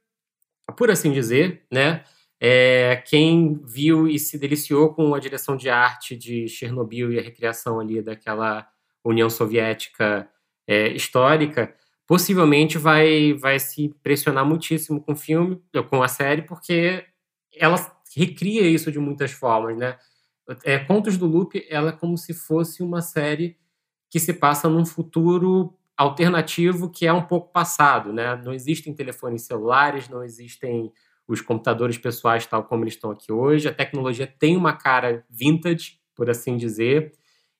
por 0.76 0.92
assim 0.92 1.10
dizer, 1.10 1.66
né? 1.68 2.04
É, 2.40 3.02
quem 3.04 3.60
viu 3.64 4.06
e 4.06 4.16
se 4.16 4.38
deliciou 4.38 4.94
com 4.94 5.16
a 5.16 5.18
direção 5.18 5.56
de 5.56 5.68
arte 5.68 6.16
de 6.16 6.46
Chernobyl 6.46 7.10
e 7.10 7.18
a 7.18 7.22
recriação 7.22 7.80
ali 7.80 8.00
daquela 8.00 8.64
União 9.04 9.28
Soviética 9.28 10.30
é, 10.68 10.86
histórica, 10.90 11.74
possivelmente 12.08 12.78
vai, 12.78 13.34
vai 13.34 13.60
se 13.60 13.84
impressionar 13.84 14.44
muitíssimo 14.44 14.98
com 14.98 15.12
o 15.12 15.16
filme, 15.16 15.62
com 15.90 16.02
a 16.02 16.08
série, 16.08 16.40
porque 16.40 17.04
ela 17.54 17.76
recria 18.16 18.62
isso 18.62 18.90
de 18.90 18.98
muitas 18.98 19.30
formas, 19.30 19.76
né? 19.76 19.98
É, 20.64 20.78
Contos 20.78 21.18
do 21.18 21.26
Loop, 21.26 21.62
ela 21.68 21.90
é 21.90 21.92
como 21.92 22.16
se 22.16 22.32
fosse 22.32 22.82
uma 22.82 23.02
série 23.02 23.58
que 24.08 24.18
se 24.18 24.32
passa 24.32 24.70
num 24.70 24.86
futuro 24.86 25.78
alternativo 25.98 26.90
que 26.90 27.06
é 27.06 27.12
um 27.12 27.26
pouco 27.26 27.52
passado, 27.52 28.10
né? 28.10 28.36
Não 28.42 28.54
existem 28.54 28.94
telefones 28.94 29.42
celulares, 29.42 30.08
não 30.08 30.24
existem 30.24 30.90
os 31.26 31.42
computadores 31.42 31.98
pessoais 31.98 32.46
tal 32.46 32.64
como 32.64 32.84
eles 32.84 32.94
estão 32.94 33.10
aqui 33.10 33.30
hoje. 33.30 33.68
A 33.68 33.74
tecnologia 33.74 34.26
tem 34.26 34.56
uma 34.56 34.72
cara 34.72 35.26
vintage, 35.28 36.00
por 36.14 36.30
assim 36.30 36.56
dizer. 36.56 37.12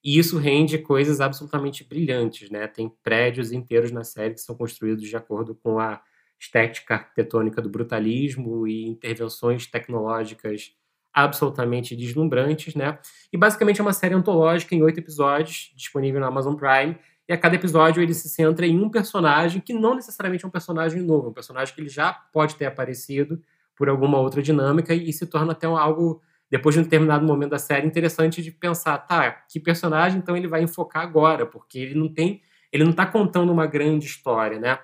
E 0.05 0.19
isso 0.19 0.39
rende 0.39 0.79
coisas 0.79 1.21
absolutamente 1.21 1.85
brilhantes, 1.85 2.51
né? 2.51 2.67
Tem 2.67 2.89
prédios 3.03 3.53
inteiros 3.53 3.91
na 3.91 4.05
série 4.05 4.35
que 4.35 4.41
são 4.41 4.55
construídos 4.55 5.09
de 5.09 5.17
acordo 5.17 5.55
com 5.55 5.79
a 5.79 6.01
estética 6.41 6.95
arquitetônica 6.95 7.61
do 7.61 7.69
brutalismo 7.69 8.67
e 8.67 8.87
intervenções 8.87 9.67
tecnológicas 9.67 10.73
absolutamente 11.13 11.97
deslumbrantes, 11.97 12.75
né? 12.75 12.99
E 13.33 13.37
basicamente 13.37 13.81
é 13.81 13.83
uma 13.83 13.93
série 13.93 14.15
antológica 14.15 14.75
em 14.75 14.83
oito 14.83 15.01
episódios, 15.01 15.73
disponível 15.75 16.21
na 16.21 16.29
Amazon 16.29 16.55
Prime, 16.55 16.97
e 17.29 17.33
a 17.33 17.37
cada 17.37 17.57
episódio 17.57 18.03
ele 18.03 18.15
se 18.15 18.29
centra 18.29 18.67
em 18.67 18.79
um 18.79 18.89
personagem 18.89 19.61
que 19.61 19.75
não 19.75 19.95
necessariamente 19.95 20.45
é 20.45 20.49
um 20.49 20.51
personagem 20.51 21.03
novo, 21.03 21.27
é 21.27 21.31
um 21.31 21.35
personagem 21.35 21.75
que 21.75 21.81
ele 21.81 21.89
já 21.89 22.13
pode 22.13 22.55
ter 22.55 22.67
aparecido 22.67 23.43
por 23.77 23.89
alguma 23.89 24.19
outra 24.19 24.43
dinâmica 24.43 24.95
e 24.95 25.13
se 25.13 25.27
torna 25.27 25.53
até 25.53 25.67
algo, 25.67 26.23
depois 26.51 26.75
de 26.75 26.81
um 26.81 26.85
determinado 26.85 27.27
momento 27.27 27.51
da 27.51 27.59
série, 27.59 27.87
interessante 27.87 28.43
de 28.43 28.51
pensar, 28.51 28.99
tá, 28.99 29.31
que 29.31 29.61
personagem 29.61 30.19
então 30.19 30.37
ele 30.37 30.49
vai 30.49 30.63
enfocar 30.63 31.03
agora, 31.03 31.45
porque 31.45 31.79
ele 31.79 31.95
não 31.95 32.13
tem, 32.13 32.43
ele 32.73 32.85
não 32.85 32.91
está 32.93 33.05
contando 33.07 33.53
uma 33.53 33.67
grande 33.67 34.07
história, 34.07 34.59
né? 34.59 34.79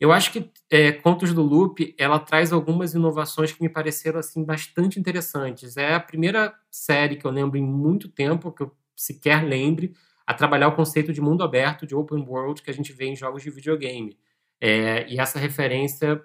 Eu 0.00 0.12
acho 0.12 0.32
que 0.32 0.50
é, 0.70 0.92
Contos 0.92 1.34
do 1.34 1.42
Loop 1.42 1.94
ela 1.98 2.18
traz 2.18 2.52
algumas 2.52 2.94
inovações 2.94 3.52
que 3.52 3.62
me 3.62 3.68
pareceram 3.68 4.18
assim 4.18 4.42
bastante 4.42 4.98
interessantes. 4.98 5.76
É 5.76 5.94
a 5.94 6.00
primeira 6.00 6.54
série 6.70 7.16
que 7.16 7.26
eu 7.26 7.30
lembro 7.30 7.58
em 7.58 7.62
muito 7.62 8.08
tempo 8.08 8.50
que 8.50 8.62
eu 8.62 8.74
sequer 8.96 9.44
lembre 9.44 9.92
a 10.26 10.32
trabalhar 10.32 10.68
o 10.68 10.74
conceito 10.74 11.12
de 11.12 11.20
mundo 11.20 11.42
aberto, 11.44 11.86
de 11.86 11.94
open 11.94 12.24
world 12.26 12.62
que 12.62 12.70
a 12.70 12.74
gente 12.74 12.94
vê 12.94 13.06
em 13.06 13.16
jogos 13.16 13.42
de 13.42 13.50
videogame. 13.50 14.16
É, 14.58 15.06
e 15.06 15.20
essa 15.20 15.38
referência 15.38 16.22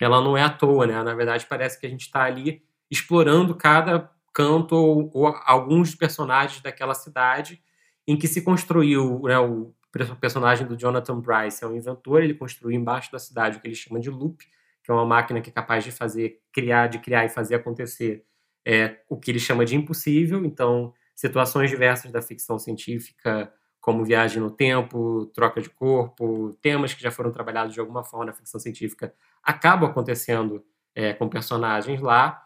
ela 0.00 0.20
não 0.20 0.36
é 0.36 0.42
à 0.42 0.50
toa, 0.50 0.86
né? 0.86 1.00
Na 1.04 1.14
verdade 1.14 1.46
parece 1.48 1.78
que 1.78 1.86
a 1.86 1.90
gente 1.90 2.02
está 2.02 2.24
ali 2.24 2.62
explorando 2.90 3.54
cada 3.54 4.10
canto 4.36 4.76
ou, 4.76 5.10
ou, 5.14 5.34
alguns 5.46 5.94
personagens 5.94 6.60
daquela 6.60 6.92
cidade 6.92 7.58
em 8.06 8.18
que 8.18 8.28
se 8.28 8.42
construiu 8.42 9.22
né, 9.22 9.38
o 9.38 9.72
personagem 10.20 10.66
do 10.66 10.76
Jonathan 10.76 11.18
Bryce 11.18 11.64
é 11.64 11.66
um 11.66 11.74
inventor, 11.74 12.22
ele 12.22 12.34
construiu 12.34 12.78
embaixo 12.78 13.10
da 13.10 13.18
cidade 13.18 13.56
o 13.56 13.60
que 13.62 13.66
ele 13.66 13.74
chama 13.74 13.98
de 13.98 14.10
loop, 14.10 14.44
que 14.84 14.90
é 14.90 14.94
uma 14.94 15.06
máquina 15.06 15.40
que 15.40 15.48
é 15.48 15.52
capaz 15.52 15.84
de 15.84 15.90
fazer, 15.90 16.38
criar, 16.52 16.86
de 16.88 16.98
criar 16.98 17.24
e 17.24 17.30
fazer 17.30 17.54
acontecer 17.54 18.26
é, 18.62 18.98
o 19.08 19.16
que 19.16 19.30
ele 19.30 19.38
chama 19.38 19.64
de 19.64 19.74
impossível. 19.74 20.44
Então, 20.44 20.92
situações 21.14 21.70
diversas 21.70 22.12
da 22.12 22.20
ficção 22.20 22.58
científica, 22.58 23.50
como 23.80 24.04
viagem 24.04 24.42
no 24.42 24.50
tempo, 24.50 25.30
troca 25.34 25.62
de 25.62 25.70
corpo, 25.70 26.54
temas 26.60 26.92
que 26.92 27.02
já 27.02 27.10
foram 27.10 27.32
trabalhados 27.32 27.72
de 27.72 27.80
alguma 27.80 28.04
forma 28.04 28.26
na 28.26 28.34
ficção 28.34 28.60
científica, 28.60 29.14
acabam 29.42 29.88
acontecendo 29.88 30.62
é, 30.94 31.14
com 31.14 31.26
personagens 31.26 32.02
lá. 32.02 32.44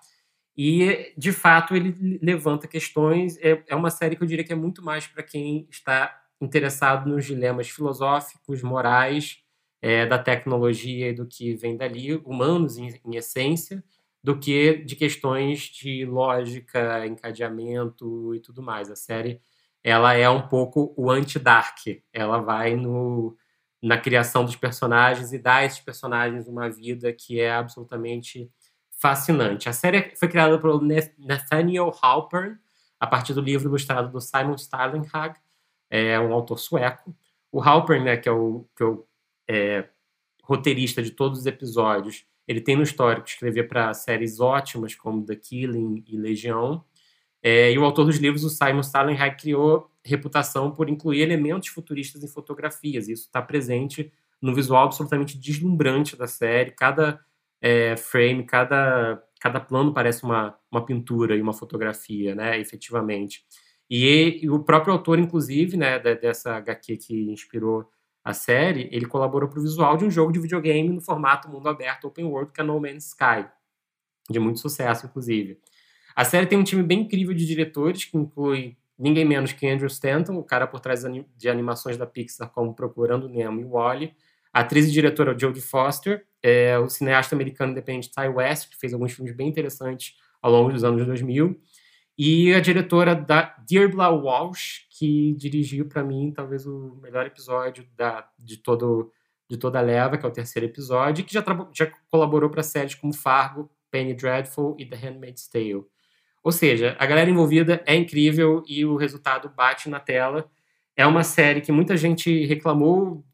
E, 0.62 1.14
de 1.16 1.32
fato, 1.32 1.74
ele 1.74 2.18
levanta 2.20 2.68
questões. 2.68 3.38
É, 3.38 3.64
é 3.66 3.74
uma 3.74 3.90
série 3.90 4.14
que 4.14 4.22
eu 4.22 4.26
diria 4.26 4.44
que 4.44 4.52
é 4.52 4.56
muito 4.56 4.84
mais 4.84 5.06
para 5.06 5.22
quem 5.22 5.66
está 5.70 6.14
interessado 6.38 7.08
nos 7.08 7.24
dilemas 7.24 7.70
filosóficos, 7.70 8.62
morais 8.62 9.38
é, 9.80 10.04
da 10.04 10.18
tecnologia 10.18 11.08
e 11.08 11.14
do 11.14 11.26
que 11.26 11.54
vem 11.54 11.78
dali, 11.78 12.14
humanos 12.14 12.76
em, 12.76 12.94
em, 13.06 13.16
essência, 13.16 13.82
do 14.22 14.38
que 14.38 14.84
de 14.84 14.96
questões 14.96 15.60
de 15.60 16.04
lógica, 16.04 17.06
encadeamento 17.06 18.34
e 18.34 18.40
tudo 18.40 18.62
mais. 18.62 18.90
A 18.90 18.96
série 18.96 19.40
ela 19.82 20.12
é 20.12 20.28
um 20.28 20.46
pouco 20.46 20.92
o 20.94 21.10
anti-dark. 21.10 21.78
Ela 22.12 22.38
vai 22.38 22.76
no, 22.76 23.34
na 23.82 23.96
criação 23.96 24.44
dos 24.44 24.56
personagens 24.56 25.32
e 25.32 25.38
dá 25.38 25.56
a 25.56 25.64
esses 25.64 25.80
personagens 25.80 26.46
uma 26.46 26.68
vida 26.68 27.10
que 27.14 27.40
é 27.40 27.50
absolutamente 27.50 28.50
fascinante. 29.00 29.68
A 29.68 29.72
série 29.72 30.14
foi 30.16 30.28
criada 30.28 30.58
por 30.58 30.80
Nathaniel 31.18 31.92
Halpern 32.02 32.58
a 33.00 33.06
partir 33.06 33.32
do 33.32 33.40
livro 33.40 33.68
ilustrado 33.68 34.12
do 34.12 34.20
Simon 34.20 34.56
Starlinghag, 34.56 35.38
é 35.88 36.20
um 36.20 36.32
autor 36.34 36.58
sueco. 36.58 37.16
O 37.50 37.60
Halpern, 37.62 38.04
né, 38.04 38.16
que 38.18 38.28
é 38.28 38.32
o, 38.32 38.66
que 38.76 38.82
é 38.82 38.86
o 38.86 39.06
é, 39.48 39.88
roteirista 40.44 41.02
de 41.02 41.10
todos 41.10 41.40
os 41.40 41.46
episódios, 41.46 42.24
ele 42.46 42.60
tem 42.60 42.76
no 42.76 42.82
histórico 42.82 43.26
escrever 43.26 43.66
para 43.66 43.94
séries 43.94 44.38
ótimas 44.38 44.94
como 44.94 45.24
The 45.24 45.34
Killing 45.34 46.04
e 46.06 46.16
Legião. 46.16 46.84
É, 47.42 47.72
e 47.72 47.78
o 47.78 47.84
autor 47.84 48.04
dos 48.04 48.18
livros, 48.18 48.44
o 48.44 48.50
Simon 48.50 48.82
Stalenhag, 48.82 49.40
criou 49.40 49.90
reputação 50.04 50.70
por 50.70 50.90
incluir 50.90 51.22
elementos 51.22 51.68
futuristas 51.68 52.22
em 52.22 52.28
fotografias. 52.28 53.08
Isso 53.08 53.26
está 53.26 53.40
presente 53.40 54.12
no 54.40 54.54
visual 54.54 54.84
absolutamente 54.84 55.38
deslumbrante 55.38 56.16
da 56.16 56.26
série. 56.26 56.70
Cada 56.72 57.20
é, 57.60 57.96
frame, 57.96 58.44
cada, 58.44 59.22
cada 59.40 59.60
plano 59.60 59.92
parece 59.92 60.24
uma, 60.24 60.56
uma 60.70 60.84
pintura 60.84 61.36
e 61.36 61.42
uma 61.42 61.52
fotografia, 61.52 62.34
né, 62.34 62.58
efetivamente. 62.58 63.44
E, 63.88 64.40
e 64.42 64.50
o 64.50 64.62
próprio 64.62 64.92
autor, 64.92 65.18
inclusive, 65.18 65.76
né, 65.76 65.98
dessa 65.98 66.56
HQ 66.56 66.96
que 66.96 67.30
inspirou 67.30 67.88
a 68.22 68.32
série, 68.32 68.88
ele 68.92 69.06
colaborou 69.06 69.48
para 69.48 69.58
o 69.58 69.62
visual 69.62 69.96
de 69.96 70.04
um 70.04 70.10
jogo 70.10 70.32
de 70.32 70.38
videogame 70.38 70.88
no 70.88 71.00
formato 71.00 71.48
mundo 71.48 71.68
aberto 71.68 72.06
open 72.06 72.26
world, 72.26 72.52
que 72.52 72.60
é 72.60 72.64
No 72.64 72.78
Man's 72.80 73.08
Sky, 73.08 73.46
de 74.28 74.38
muito 74.38 74.60
sucesso, 74.60 75.06
inclusive. 75.06 75.58
A 76.14 76.24
série 76.24 76.46
tem 76.46 76.58
um 76.58 76.64
time 76.64 76.82
bem 76.82 77.00
incrível 77.00 77.34
de 77.34 77.46
diretores, 77.46 78.04
que 78.04 78.16
inclui 78.16 78.76
ninguém 78.98 79.24
menos 79.24 79.52
que 79.52 79.66
Andrew 79.66 79.86
Stanton, 79.86 80.36
o 80.36 80.44
cara 80.44 80.66
por 80.66 80.80
trás 80.80 81.02
de 81.36 81.48
animações 81.48 81.96
da 81.96 82.06
Pixar, 82.06 82.50
como 82.50 82.74
Procurando 82.74 83.28
Nemo 83.28 83.60
e 83.60 83.64
Wally, 83.64 84.14
a 84.52 84.60
atriz 84.60 84.86
e 84.86 84.92
diretora 84.92 85.36
Jodie 85.38 85.62
Foster, 85.62 86.26
é, 86.42 86.78
o 86.78 86.88
cineasta 86.88 87.34
americano 87.34 87.72
independente 87.72 88.10
Ty 88.10 88.28
West, 88.28 88.70
que 88.70 88.76
fez 88.76 88.92
alguns 88.92 89.12
filmes 89.12 89.34
bem 89.34 89.48
interessantes 89.48 90.14
ao 90.40 90.50
longo 90.50 90.72
dos 90.72 90.84
anos 90.84 91.04
2000, 91.06 91.60
e 92.18 92.52
a 92.52 92.60
diretora 92.60 93.14
da 93.14 93.56
Deirdre 93.66 93.96
Walsh, 93.96 94.86
que 94.90 95.34
dirigiu 95.38 95.86
para 95.86 96.04
mim 96.04 96.32
talvez 96.34 96.66
o 96.66 96.98
melhor 97.02 97.26
episódio 97.26 97.86
da, 97.96 98.28
de, 98.38 98.58
todo, 98.58 99.10
de 99.48 99.56
toda 99.56 99.78
a 99.78 99.82
leva, 99.82 100.18
que 100.18 100.26
é 100.26 100.28
o 100.28 100.32
terceiro 100.32 100.66
episódio, 100.66 101.22
e 101.22 101.24
que 101.24 101.32
já, 101.32 101.42
já 101.72 101.90
colaborou 102.10 102.50
para 102.50 102.62
séries 102.62 102.94
como 102.94 103.14
Fargo, 103.14 103.70
Penny 103.90 104.14
Dreadful 104.14 104.76
e 104.78 104.84
The 104.84 104.96
Handmaid's 104.96 105.48
Tale. 105.48 105.84
Ou 106.42 106.52
seja, 106.52 106.96
a 106.98 107.06
galera 107.06 107.30
envolvida 107.30 107.82
é 107.86 107.94
incrível 107.94 108.62
e 108.66 108.84
o 108.84 108.96
resultado 108.96 109.48
bate 109.48 109.88
na 109.88 110.00
tela. 110.00 110.50
É 110.96 111.06
uma 111.06 111.22
série 111.22 111.60
que 111.60 111.72
muita 111.72 111.96
gente 111.96 112.44
reclamou, 112.46 113.24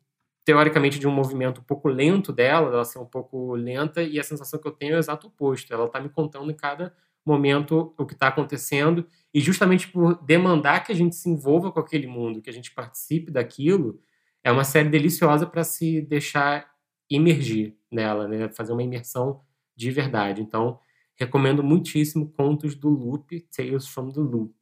teoricamente, 0.47 1.00
de 1.00 1.09
um 1.09 1.11
movimento 1.11 1.61
um 1.61 1.65
pouco 1.65 1.88
lento 1.88 2.33
dela, 2.33 2.71
dela 2.71 2.85
ser 2.85 3.00
um 3.00 3.05
pouco 3.05 3.57
lenta, 3.57 4.00
e 4.00 4.19
a 4.21 4.23
sensação 4.23 4.61
que 4.61 4.69
eu 4.69 4.71
tenho 4.71 4.93
é 4.93 4.97
o 4.97 4.99
exato 5.00 5.26
oposto. 5.26 5.75
Ela 5.75 5.87
está 5.87 6.00
me 6.00 6.09
contando 6.09 6.49
em 6.49 6.55
cada 6.55 6.95
momento 7.26 7.93
o 7.99 8.07
que 8.07 8.15
está 8.15 8.29
acontecendo 8.29 9.05
e 9.35 9.41
justamente 9.41 9.88
por 9.88 10.15
demandar 10.25 10.85
que 10.85 10.93
a 10.93 10.95
gente 10.95 11.17
se 11.17 11.29
envolva 11.29 11.73
com 11.73 11.81
aquele 11.81 12.07
mundo, 12.07 12.41
que 12.41 12.49
a 12.49 12.53
gente 12.53 12.71
participe 12.71 13.29
daquilo, 13.29 13.99
é 14.45 14.53
uma 14.53 14.62
série 14.62 14.88
deliciosa 14.88 15.45
para 15.49 15.65
se 15.65 16.00
deixar 16.00 16.71
imergir 17.11 17.76
nela, 17.91 18.29
né? 18.29 18.49
fazer 18.50 18.73
uma 18.73 18.85
imersão 18.85 19.41
de 19.75 19.91
verdade. 19.91 20.41
Então, 20.41 20.79
recomendo 21.17 21.61
muitíssimo 21.61 22.31
Contos 22.31 22.76
do 22.76 22.88
Loop, 22.88 23.41
Tales 23.55 23.88
from 23.88 24.12
the 24.12 24.21
Loop. 24.21 24.55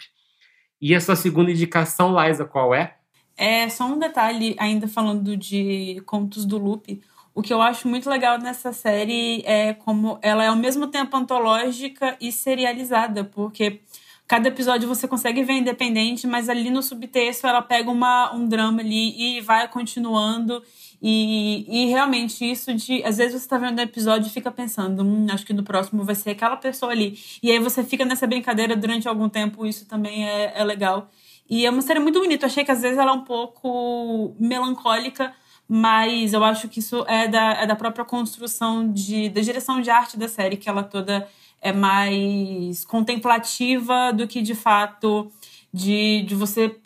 E 0.80 0.94
a 0.94 1.00
sua 1.00 1.14
segunda 1.14 1.50
indicação, 1.50 2.16
Liza, 2.18 2.46
qual 2.46 2.74
é? 2.74 2.96
É 3.36 3.68
só 3.68 3.84
um 3.84 3.98
detalhe, 3.98 4.54
ainda 4.58 4.86
falando 4.86 5.36
de 5.36 6.00
Contos 6.06 6.44
do 6.44 6.56
Loop. 6.56 7.00
O 7.34 7.42
que 7.42 7.52
eu 7.52 7.60
acho 7.60 7.88
muito 7.88 8.08
legal 8.08 8.38
nessa 8.38 8.72
série 8.72 9.42
é 9.44 9.74
como 9.74 10.18
ela 10.22 10.44
é 10.44 10.48
ao 10.48 10.56
mesmo 10.56 10.86
tempo 10.86 11.16
antológica 11.16 12.16
e 12.20 12.30
serializada, 12.30 13.24
porque 13.24 13.80
cada 14.26 14.48
episódio 14.48 14.88
você 14.88 15.08
consegue 15.08 15.42
ver 15.42 15.54
independente, 15.54 16.28
mas 16.28 16.48
ali 16.48 16.70
no 16.70 16.80
subtexto 16.80 17.46
ela 17.46 17.60
pega 17.60 17.90
uma, 17.90 18.32
um 18.32 18.46
drama 18.46 18.80
ali 18.80 19.38
e 19.38 19.40
vai 19.40 19.66
continuando. 19.66 20.62
E, 21.02 21.66
e 21.68 21.86
realmente 21.90 22.50
isso 22.50 22.72
de. 22.72 23.02
Às 23.04 23.18
vezes 23.18 23.42
você 23.42 23.48
tá 23.48 23.58
vendo 23.58 23.78
o 23.78 23.82
episódio 23.82 24.28
e 24.28 24.30
fica 24.30 24.50
pensando, 24.50 25.02
hum, 25.02 25.26
acho 25.30 25.44
que 25.44 25.52
no 25.52 25.62
próximo 25.62 26.04
vai 26.04 26.14
ser 26.14 26.30
aquela 26.30 26.56
pessoa 26.56 26.92
ali. 26.92 27.18
E 27.42 27.50
aí 27.50 27.58
você 27.58 27.84
fica 27.84 28.04
nessa 28.04 28.26
brincadeira 28.26 28.74
durante 28.76 29.06
algum 29.08 29.28
tempo, 29.28 29.66
isso 29.66 29.86
também 29.86 30.26
é, 30.26 30.52
é 30.54 30.64
legal. 30.64 31.10
E 31.48 31.66
é 31.66 31.70
uma 31.70 31.82
série 31.82 32.00
muito 32.00 32.20
bonita. 32.20 32.44
Eu 32.44 32.48
achei 32.48 32.64
que 32.64 32.70
às 32.70 32.82
vezes 32.82 32.98
ela 32.98 33.10
é 33.10 33.14
um 33.14 33.24
pouco 33.24 34.34
melancólica 34.38 35.34
mas 35.68 36.32
eu 36.32 36.44
acho 36.44 36.68
que 36.68 36.78
isso 36.78 37.04
é 37.08 37.26
da, 37.26 37.52
é 37.54 37.66
da 37.66 37.74
própria 37.74 38.04
construção 38.04 38.90
de, 38.92 39.28
da 39.30 39.40
direção 39.40 39.80
de 39.80 39.90
arte 39.90 40.18
da 40.18 40.28
série, 40.28 40.56
que 40.56 40.68
ela 40.68 40.82
toda 40.82 41.26
é 41.60 41.72
mais 41.72 42.84
contemplativa 42.84 44.12
do 44.12 44.28
que 44.28 44.42
de 44.42 44.54
fato 44.54 45.30
de, 45.72 46.22
de 46.22 46.34
você 46.34 46.76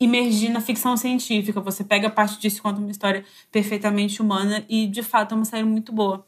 imergir 0.00 0.50
na 0.50 0.60
ficção 0.60 0.96
científica. 0.96 1.60
Você 1.60 1.84
pega 1.84 2.08
parte 2.08 2.38
disso 2.38 2.58
e 2.58 2.60
conta 2.62 2.80
uma 2.80 2.90
história 2.90 3.24
perfeitamente 3.52 4.22
humana 4.22 4.64
e 4.68 4.86
de 4.86 5.02
fato 5.02 5.32
é 5.32 5.36
uma 5.36 5.44
série 5.44 5.64
muito 5.64 5.92
boa. 5.92 6.26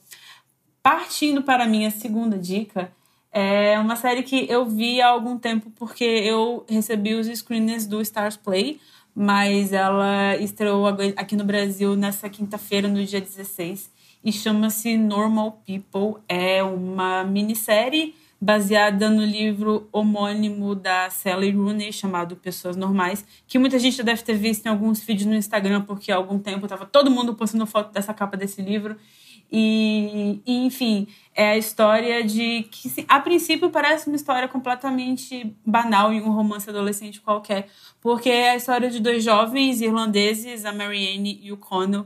Partindo 0.83 1.43
para 1.43 1.64
a 1.64 1.67
minha 1.67 1.90
segunda 1.90 2.38
dica, 2.38 2.93
é 3.32 3.78
uma 3.78 3.96
série 3.96 4.22
que 4.22 4.46
eu 4.50 4.66
vi 4.66 5.00
há 5.00 5.08
algum 5.08 5.38
tempo 5.38 5.70
porque 5.76 6.04
eu 6.04 6.64
recebi 6.68 7.14
os 7.14 7.26
screeners 7.26 7.87
do 7.87 8.00
Stars 8.00 8.37
Play 8.37 8.80
mas 9.14 9.72
ela 9.72 10.37
estreou 10.37 10.87
aqui 11.16 11.37
no 11.37 11.44
Brasil 11.44 11.96
nessa 11.96 12.28
quinta-feira, 12.28 12.88
no 12.88 13.04
dia 13.04 13.20
16, 13.20 13.90
e 14.25 14.32
chama-se 14.32 14.96
Normal 14.96 15.62
People. 15.66 16.22
É 16.28 16.62
uma 16.62 17.25
minissérie 17.25 18.14
baseada 18.40 19.10
no 19.10 19.22
livro 19.22 19.88
homônimo 19.92 20.75
da 20.75 21.10
Sally 21.10 21.50
Rooney, 21.50 21.92
chamado 21.92 22.37
Pessoas 22.37 22.76
Normais, 22.76 23.25
que 23.46 23.58
muita 23.58 23.78
gente 23.78 23.96
já 23.96 24.02
deve 24.02 24.22
ter 24.22 24.34
visto 24.34 24.64
em 24.64 24.68
alguns 24.70 25.00
vídeos 25.00 25.26
no 25.26 25.34
Instagram, 25.34 25.82
porque 25.82 26.10
há 26.10 26.16
algum 26.16 26.38
tempo 26.38 26.64
estava 26.64 26.87
todo 26.87 27.10
mundo 27.10 27.34
postando 27.34 27.66
foto 27.66 27.92
dessa 27.92 28.14
capa 28.14 28.37
desse 28.37 28.62
livro. 28.62 28.96
E, 29.52 30.40
e, 30.46 30.64
enfim, 30.64 31.08
é 31.40 31.52
a 31.52 31.56
história 31.56 32.23
de 32.23 32.64
que, 32.70 33.06
a 33.09 33.18
princípio, 33.18 33.70
parece 33.70 34.09
uma 34.09 34.16
história 34.16 34.47
completamente 34.47 35.56
banal 35.64 36.12
em 36.12 36.20
um 36.20 36.30
romance 36.30 36.68
adolescente 36.68 37.18
qualquer, 37.18 37.66
porque 37.99 38.28
é 38.28 38.50
a 38.50 38.56
história 38.56 38.90
de 38.90 39.00
dois 39.00 39.25
jovens 39.25 39.80
irlandeses, 39.80 40.66
a 40.66 40.73
Marianne 40.73 41.40
e 41.42 41.50
o 41.50 41.56
Connell, 41.56 42.04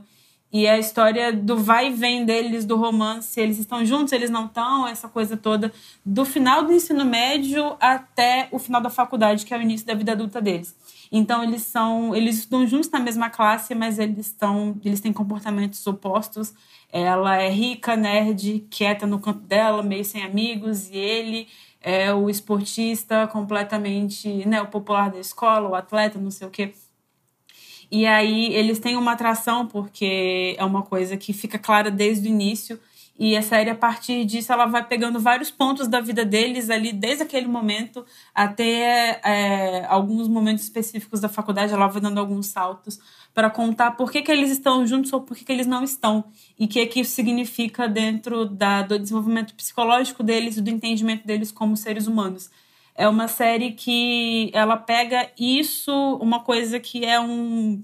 e 0.53 0.65
é 0.65 0.71
a 0.71 0.79
história 0.79 1.33
do 1.33 1.57
vai 1.57 1.89
e 1.89 1.93
vem 1.93 2.23
deles 2.23 2.63
do 2.63 2.77
romance, 2.77 3.37
eles 3.37 3.59
estão 3.59 3.83
juntos, 3.83 4.13
eles 4.13 4.29
não 4.29 4.45
estão, 4.45 4.87
essa 4.87 5.09
coisa 5.09 5.35
toda, 5.35 5.69
do 6.05 6.23
final 6.23 6.63
do 6.63 6.71
ensino 6.71 7.03
médio 7.03 7.75
até 7.77 8.47
o 8.53 8.57
final 8.57 8.79
da 8.79 8.89
faculdade, 8.89 9.45
que 9.45 9.53
é 9.53 9.57
o 9.57 9.61
início 9.61 9.85
da 9.85 9.95
vida 9.95 10.13
adulta 10.13 10.41
deles. 10.41 10.73
Então 11.11 11.43
eles 11.43 11.63
são, 11.63 12.15
eles 12.15 12.37
estão 12.37 12.65
juntos 12.65 12.89
na 12.89 13.01
mesma 13.01 13.29
classe, 13.29 13.75
mas 13.75 13.99
eles 13.99 14.27
estão, 14.27 14.79
eles 14.85 15.01
têm 15.01 15.11
comportamentos 15.11 15.85
opostos. 15.85 16.53
Ela 16.91 17.41
é 17.41 17.49
rica, 17.49 17.95
nerd, 17.95 18.65
quieta 18.69 19.05
no 19.05 19.19
canto 19.19 19.39
dela, 19.39 19.83
meio 19.83 20.05
sem 20.05 20.23
amigos, 20.23 20.89
e 20.89 20.97
ele 20.97 21.47
é 21.81 22.13
o 22.13 22.29
esportista 22.29 23.27
completamente, 23.27 24.27
né, 24.47 24.61
o 24.61 24.67
popular 24.67 25.11
da 25.11 25.19
escola, 25.19 25.69
o 25.69 25.75
atleta, 25.75 26.19
não 26.19 26.31
sei 26.31 26.47
o 26.47 26.51
quê. 26.51 26.73
E 27.91 28.05
aí 28.07 28.53
eles 28.53 28.79
têm 28.79 28.97
uma 28.97 29.11
atração 29.11 29.67
porque 29.67 30.55
é 30.57 30.65
uma 30.65 30.81
coisa 30.81 31.15
que 31.15 31.31
fica 31.33 31.59
clara 31.59 31.91
desde 31.91 32.27
o 32.27 32.31
início 32.31 32.79
e 33.17 33.37
a 33.37 33.41
série, 33.41 33.69
a 33.69 33.75
partir 33.75 34.25
disso, 34.25 34.51
ela 34.51 34.65
vai 34.65 34.85
pegando 34.85 35.21
vários 35.21 35.49
pontos 35.49 35.87
da 35.87 36.01
vida 36.01 36.25
deles 36.25 36.69
ali, 36.69 36.91
desde 36.91 37.23
aquele 37.23 37.47
momento 37.47 38.05
até 38.33 39.21
é, 39.23 39.85
alguns 39.85 40.27
momentos 40.27 40.65
específicos 40.65 41.21
da 41.21 41.29
faculdade. 41.29 41.71
Ela 41.71 41.87
vai 41.87 42.01
dando 42.01 42.19
alguns 42.19 42.47
saltos 42.47 42.99
para 43.35 43.49
contar 43.49 43.91
por 43.91 44.09
que, 44.09 44.21
que 44.21 44.31
eles 44.31 44.49
estão 44.49 44.87
juntos 44.87 45.11
ou 45.11 45.19
por 45.19 45.35
que, 45.35 45.43
que 45.43 45.51
eles 45.51 45.67
não 45.67 45.83
estão. 45.83 46.23
E 46.57 46.63
o 46.63 46.67
que, 46.69 46.85
que 46.85 47.01
isso 47.01 47.11
significa 47.11 47.85
dentro 47.85 48.45
da, 48.45 48.81
do 48.81 48.97
desenvolvimento 48.97 49.53
psicológico 49.53 50.23
deles 50.23 50.55
e 50.55 50.61
do 50.61 50.69
entendimento 50.69 51.27
deles 51.27 51.51
como 51.51 51.75
seres 51.75 52.07
humanos. 52.07 52.49
É 52.95 53.09
uma 53.09 53.27
série 53.27 53.73
que 53.73 54.49
ela 54.53 54.77
pega 54.77 55.29
isso, 55.37 55.91
uma 56.21 56.39
coisa 56.39 56.79
que 56.79 57.03
é 57.03 57.19
um 57.19 57.83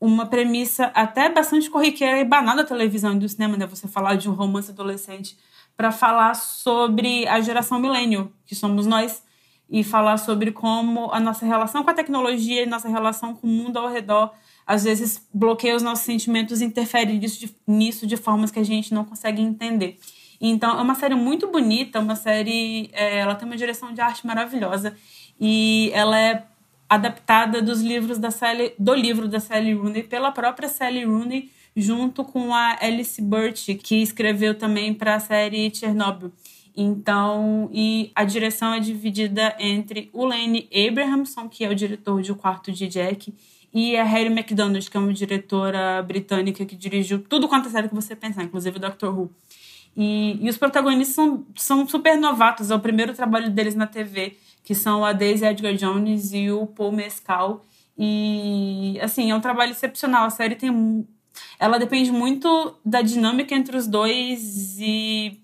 uma 0.00 0.26
premissa 0.26 0.92
até 0.94 1.28
bastante 1.28 1.68
corriqueira 1.68 2.20
e 2.20 2.24
banal 2.24 2.54
da 2.54 2.62
televisão 2.62 3.14
e 3.14 3.18
do 3.18 3.28
cinema, 3.28 3.56
né? 3.56 3.66
Você 3.66 3.88
falar 3.88 4.14
de 4.14 4.30
um 4.30 4.32
romance 4.32 4.70
adolescente 4.70 5.36
para 5.76 5.90
falar 5.90 6.34
sobre 6.34 7.26
a 7.26 7.40
geração 7.40 7.80
milênio, 7.80 8.32
que 8.46 8.54
somos 8.54 8.86
nós, 8.86 9.24
e 9.68 9.82
falar 9.82 10.18
sobre 10.18 10.52
como 10.52 11.10
a 11.12 11.18
nossa 11.18 11.44
relação 11.44 11.82
com 11.82 11.90
a 11.90 11.94
tecnologia 11.94 12.62
e 12.62 12.66
nossa 12.66 12.88
relação 12.88 13.34
com 13.34 13.48
o 13.48 13.50
mundo 13.50 13.76
ao 13.76 13.88
redor 13.88 14.32
às 14.68 14.84
vezes 14.84 15.26
bloqueia 15.32 15.74
os 15.74 15.82
nossos 15.82 16.04
sentimentos 16.04 16.60
e 16.60 16.64
interfere 16.66 17.18
nisso 17.18 17.40
de, 17.40 17.56
nisso 17.66 18.06
de 18.06 18.18
formas 18.18 18.50
que 18.50 18.58
a 18.58 18.62
gente 18.62 18.92
não 18.92 19.02
consegue 19.02 19.40
entender. 19.40 19.98
Então, 20.38 20.78
é 20.78 20.82
uma 20.82 20.94
série 20.94 21.14
muito 21.14 21.50
bonita, 21.50 21.98
uma 21.98 22.14
série. 22.14 22.90
É, 22.92 23.20
ela 23.20 23.34
tem 23.34 23.48
uma 23.48 23.56
direção 23.56 23.94
de 23.94 24.02
arte 24.02 24.26
maravilhosa 24.26 24.94
e 25.40 25.90
ela 25.94 26.20
é 26.20 26.44
adaptada 26.86 27.62
dos 27.62 27.80
livros 27.80 28.18
da 28.18 28.30
Sally, 28.30 28.74
do 28.78 28.94
livro 28.94 29.26
da 29.26 29.40
Sally 29.40 29.72
Rooney 29.72 30.02
pela 30.02 30.30
própria 30.32 30.68
Sally 30.68 31.04
Rooney 31.04 31.50
junto 31.74 32.22
com 32.22 32.54
a 32.54 32.76
Alice 32.80 33.20
Burt, 33.22 33.74
que 33.82 34.02
escreveu 34.02 34.54
também 34.54 34.92
para 34.92 35.14
a 35.14 35.20
série 35.20 35.74
Chernobyl. 35.74 36.30
Então, 36.76 37.70
e 37.72 38.10
a 38.14 38.22
direção 38.22 38.74
é 38.74 38.80
dividida 38.80 39.56
entre 39.58 40.10
o 40.12 40.24
Lane 40.24 40.68
Abrahamson, 40.88 41.48
que 41.48 41.64
é 41.64 41.68
o 41.68 41.74
diretor 41.74 42.20
de 42.20 42.32
O 42.32 42.36
Quarto 42.36 42.70
de 42.70 42.86
Jack, 42.86 43.32
e 43.78 43.96
a 43.96 44.02
Harry 44.02 44.26
McDonald, 44.26 44.90
que 44.90 44.96
é 44.96 45.00
uma 45.00 45.12
diretora 45.12 46.02
britânica 46.02 46.64
que 46.64 46.74
dirigiu 46.74 47.22
tudo 47.22 47.46
quanto 47.46 47.68
é 47.68 47.70
série 47.70 47.88
que 47.88 47.94
você 47.94 48.16
pensar, 48.16 48.42
inclusive 48.42 48.78
Doctor 48.78 49.16
Who. 49.16 49.30
E, 49.96 50.38
e 50.40 50.48
os 50.48 50.56
protagonistas 50.56 51.14
são, 51.14 51.46
são 51.54 51.88
super 51.88 52.16
novatos, 52.16 52.70
é 52.70 52.74
o 52.74 52.80
primeiro 52.80 53.14
trabalho 53.14 53.50
deles 53.50 53.74
na 53.74 53.86
TV 53.86 54.36
que 54.68 54.74
são 54.74 55.02
a 55.02 55.14
Daisy 55.14 55.46
Edgar 55.46 55.72
Jones 55.74 56.34
e 56.34 56.50
o 56.50 56.66
Paul 56.66 56.92
Mescal. 56.92 57.64
E, 57.96 58.98
assim, 59.00 59.30
é 59.30 59.34
um 59.34 59.40
trabalho 59.40 59.70
excepcional. 59.70 60.26
A 60.26 60.30
série 60.30 60.56
tem. 60.56 61.08
Ela 61.58 61.78
depende 61.78 62.12
muito 62.12 62.76
da 62.84 63.00
dinâmica 63.00 63.54
entre 63.54 63.78
os 63.78 63.86
dois 63.86 64.76
e. 64.78 65.40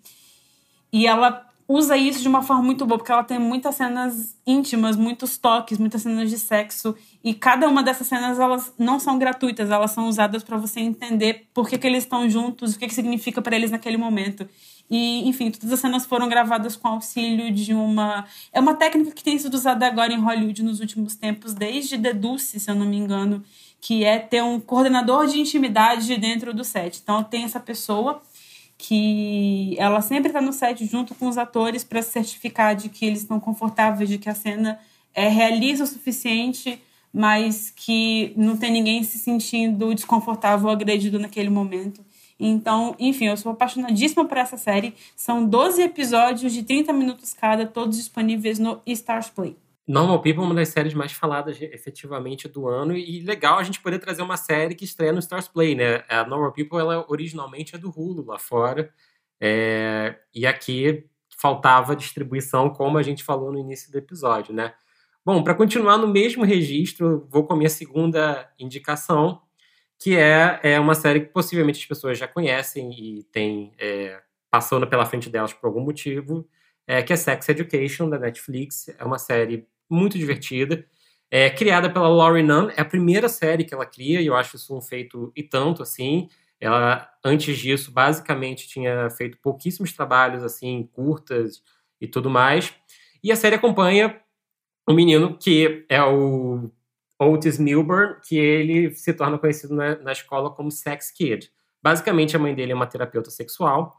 E 0.93 1.07
ela 1.07 1.49
usa 1.67 1.97
isso 1.97 2.21
de 2.21 2.29
uma 2.29 2.43
forma 2.43 2.63
muito 2.63 2.85
boa, 2.85 2.99
porque 2.99 3.11
ela 3.11 3.25
tem 3.25 3.39
muitas 3.39 3.75
cenas 3.75 4.37
íntimas, 4.47 4.97
muitos 4.97 5.39
toques, 5.39 5.79
muitas 5.79 6.03
cenas 6.03 6.29
de 6.29 6.39
sexo. 6.39 6.95
E 7.23 7.33
cada 7.33 7.69
uma 7.69 7.83
dessas 7.83 8.07
cenas, 8.07 8.39
elas 8.39 8.73
não 8.79 8.99
são 8.99 9.19
gratuitas, 9.19 9.71
elas 9.71 9.91
são 9.91 10.09
usadas 10.09 10.43
para 10.43 10.59
você 10.59 10.81
entender 10.81 11.47
por 11.55 11.69
que, 11.69 11.79
que 11.79 11.87
eles 11.87 12.05
estão 12.05 12.29
juntos, 12.29 12.75
o 12.75 12.79
que, 12.79 12.87
que 12.87 12.95
significa 12.95 13.41
para 13.41 13.57
eles 13.57 13.71
naquele 13.71 13.97
momento. 13.97 14.47
E, 14.91 15.27
enfim, 15.27 15.51
todas 15.51 15.73
as 15.73 15.81
cenas 15.81 16.05
foram 16.05 16.29
gravadas 16.29 16.77
com 16.77 16.89
auxílio 16.89 17.51
de 17.51 17.73
uma. 17.73 18.27
É 18.53 18.61
uma 18.61 18.75
técnica 18.75 19.13
que 19.13 19.25
tem 19.25 19.39
sido 19.39 19.55
usada 19.55 19.87
agora 19.87 20.13
em 20.13 20.21
Hollywood 20.21 20.63
nos 20.63 20.81
últimos 20.81 21.15
tempos, 21.15 21.55
desde 21.55 21.97
The 21.97 22.13
se 22.39 22.71
eu 22.71 22.75
não 22.75 22.85
me 22.85 22.99
engano, 22.99 23.43
que 23.81 24.05
é 24.05 24.19
ter 24.19 24.43
um 24.43 24.61
coordenador 24.61 25.27
de 25.27 25.41
intimidade 25.41 26.15
dentro 26.19 26.53
do 26.53 26.63
set. 26.63 27.01
Então, 27.03 27.25
tem 27.25 27.45
essa 27.45 27.59
pessoa 27.59 28.21
que 28.77 29.77
ela 29.79 30.01
sempre 30.01 30.29
está 30.29 30.41
no 30.41 30.53
set 30.53 30.85
junto 30.85 31.15
com 31.15 31.29
os 31.29 31.39
atores 31.39 31.85
para 31.85 32.03
certificar 32.03 32.75
de 32.75 32.89
que 32.89 33.05
eles 33.07 33.21
estão 33.21 33.39
confortáveis, 33.39 34.09
de 34.09 34.19
que 34.19 34.29
a 34.29 34.35
cena 34.35 34.79
é 35.15 35.29
realista 35.29 35.85
o 35.85 35.87
suficiente, 35.87 36.81
mas 37.13 37.71
que 37.71 38.33
não 38.37 38.57
tem 38.57 38.73
ninguém 38.73 39.03
se 39.05 39.19
sentindo 39.19 39.95
desconfortável 39.95 40.67
ou 40.67 40.73
agredido 40.73 41.19
naquele 41.19 41.51
momento. 41.51 42.05
Então, 42.39 42.97
enfim, 42.99 43.27
eu 43.27 43.37
sou 43.37 43.53
apaixonadíssima 43.53 44.25
por 44.25 44.37
essa 44.37 44.57
série. 44.57 44.95
São 45.15 45.47
12 45.47 45.83
episódios 45.83 46.53
de 46.53 46.65
30 46.65 46.93
minutos 46.93 47.33
cada, 47.33 47.65
todos 47.67 47.97
disponíveis 47.97 48.59
no 48.59 48.81
Stars 48.87 49.31
Play. 49.31 49.57
Normal 49.87 50.23
People 50.23 50.43
é 50.43 50.47
uma 50.47 50.55
das 50.55 50.69
séries 50.69 50.95
mais 50.95 51.13
faladas 51.13 51.61
efetivamente 51.61 52.49
do 52.49 52.67
ano 52.69 52.97
e 52.97 53.21
legal 53.21 53.59
a 53.59 53.63
gente 53.63 53.81
poder 53.81 53.99
trazer 53.99 54.23
uma 54.23 54.37
série 54.37 54.75
que 54.75 54.85
estreia 54.85 55.13
no 55.13 55.19
Stars 55.19 55.47
Play, 55.47 55.75
né? 55.75 56.05
A 56.09 56.25
Normal 56.25 56.53
People, 56.53 56.79
ela 56.79 57.05
originalmente 57.09 57.75
é 57.75 57.79
do 57.79 57.91
Hulu 57.91 58.25
lá 58.25 58.39
fora 58.39 58.91
é... 59.41 60.17
e 60.35 60.47
aqui 60.47 61.07
faltava 61.37 61.95
distribuição, 61.95 62.71
como 62.71 62.97
a 62.97 63.03
gente 63.03 63.23
falou 63.23 63.53
no 63.53 63.59
início 63.59 63.93
do 63.93 63.99
episódio, 63.99 64.55
né? 64.55 64.73
Bom, 65.25 65.43
para 65.43 65.55
continuar 65.55 65.99
no 65.99 66.07
mesmo 66.07 66.45
registro, 66.45 67.27
vou 67.31 67.45
com 67.45 67.55
a 67.55 67.57
minha 67.57 67.71
segunda 67.71 68.51
indicação, 68.59 69.43
que 69.99 70.17
é, 70.17 70.61
é 70.63 70.81
uma 70.81 70.95
série 70.95 71.21
que 71.21 71.33
possivelmente 71.33 71.81
as 71.81 71.87
pessoas 71.87 72.19
já 72.19 72.29
conhecem 72.29 72.93
e 72.93 73.25
tem 73.25 73.73
é, 73.79 74.21
passando 74.51 74.87
pela 74.87 75.07
frente 75.07 75.31
delas 75.31 75.53
por 75.53 75.67
algum 75.67 75.81
motivo, 75.81 76.47
é, 76.87 77.03
que 77.03 77.13
é 77.13 77.17
Sex 77.17 77.49
Education, 77.49 78.09
da 78.09 78.19
Netflix. 78.19 78.89
É 78.99 79.05
uma 79.05 79.19
série 79.19 79.67
muito 79.91 80.19
divertida. 80.19 80.87
É 81.31 81.51
criada 81.51 81.91
pela 81.91 82.09
Laurie 82.09 82.43
Nunn, 82.43 82.71
é 82.77 82.81
a 82.81 82.85
primeira 82.85 83.29
série 83.29 83.65
que 83.65 83.75
ela 83.75 83.87
cria, 83.87 84.21
e 84.21 84.27
eu 84.27 84.37
acho 84.37 84.57
isso 84.57 84.77
um 84.77 84.81
feito 84.81 85.33
e 85.35 85.43
tanto 85.43 85.83
assim. 85.83 86.29
Ela, 86.61 87.09
antes 87.25 87.59
disso, 87.59 87.91
basicamente 87.91 88.69
tinha 88.69 89.11
feito 89.11 89.39
pouquíssimos 89.39 89.93
trabalhos, 89.93 90.43
assim, 90.43 90.89
curtas 90.93 91.63
e 92.01 92.07
tudo 92.07 92.31
mais. 92.31 92.73
E 93.23 93.33
a 93.33 93.37
série 93.37 93.57
acompanha 93.57 94.21
um 94.89 94.95
menino 94.95 95.37
que 95.37 95.85
é 95.89 96.03
o 96.03 96.71
Otis 97.19 97.59
Milburn, 97.59 98.17
que 98.23 98.37
ele 98.37 98.95
se 98.95 99.13
torna 99.13 99.39
conhecido 99.39 99.75
na, 99.75 99.97
na 99.97 100.13
escola 100.13 100.51
como 100.51 100.71
Sex 100.71 101.11
Kid. 101.11 101.51
Basicamente, 101.83 102.37
a 102.37 102.39
mãe 102.39 102.55
dele 102.55 102.73
é 102.73 102.75
uma 102.75 102.87
terapeuta 102.87 103.31
sexual 103.31 103.97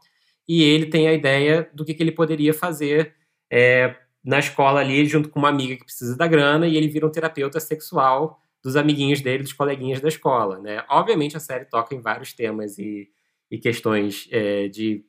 e 0.48 0.62
ele 0.62 0.86
tem 0.86 1.08
a 1.08 1.12
ideia 1.12 1.68
do 1.74 1.84
que, 1.84 1.94
que 1.94 2.02
ele 2.02 2.12
poderia 2.12 2.54
fazer 2.54 3.14
é, 3.50 3.96
na 4.26 4.40
escola 4.40 4.80
ali, 4.80 5.06
junto 5.06 5.28
com 5.28 5.38
uma 5.38 5.48
amiga 5.48 5.76
que 5.76 5.84
precisa 5.84 6.16
da 6.16 6.26
grana, 6.26 6.66
e 6.66 6.76
ele 6.76 6.88
vira 6.88 7.06
um 7.06 7.10
terapeuta 7.10 7.60
sexual 7.60 8.40
dos 8.60 8.74
amiguinhos 8.74 9.20
dele, 9.20 9.44
dos 9.44 9.52
coleguinhas 9.52 10.00
da 10.00 10.08
escola. 10.08 10.58
Né? 10.58 10.84
Obviamente, 10.90 11.36
a 11.36 11.40
série 11.40 11.64
toca 11.64 11.94
em 11.94 12.00
vários 12.00 12.32
temas 12.32 12.76
e, 12.76 13.08
e 13.48 13.56
questões 13.56 14.28
é, 14.32 14.66
de 14.66 15.04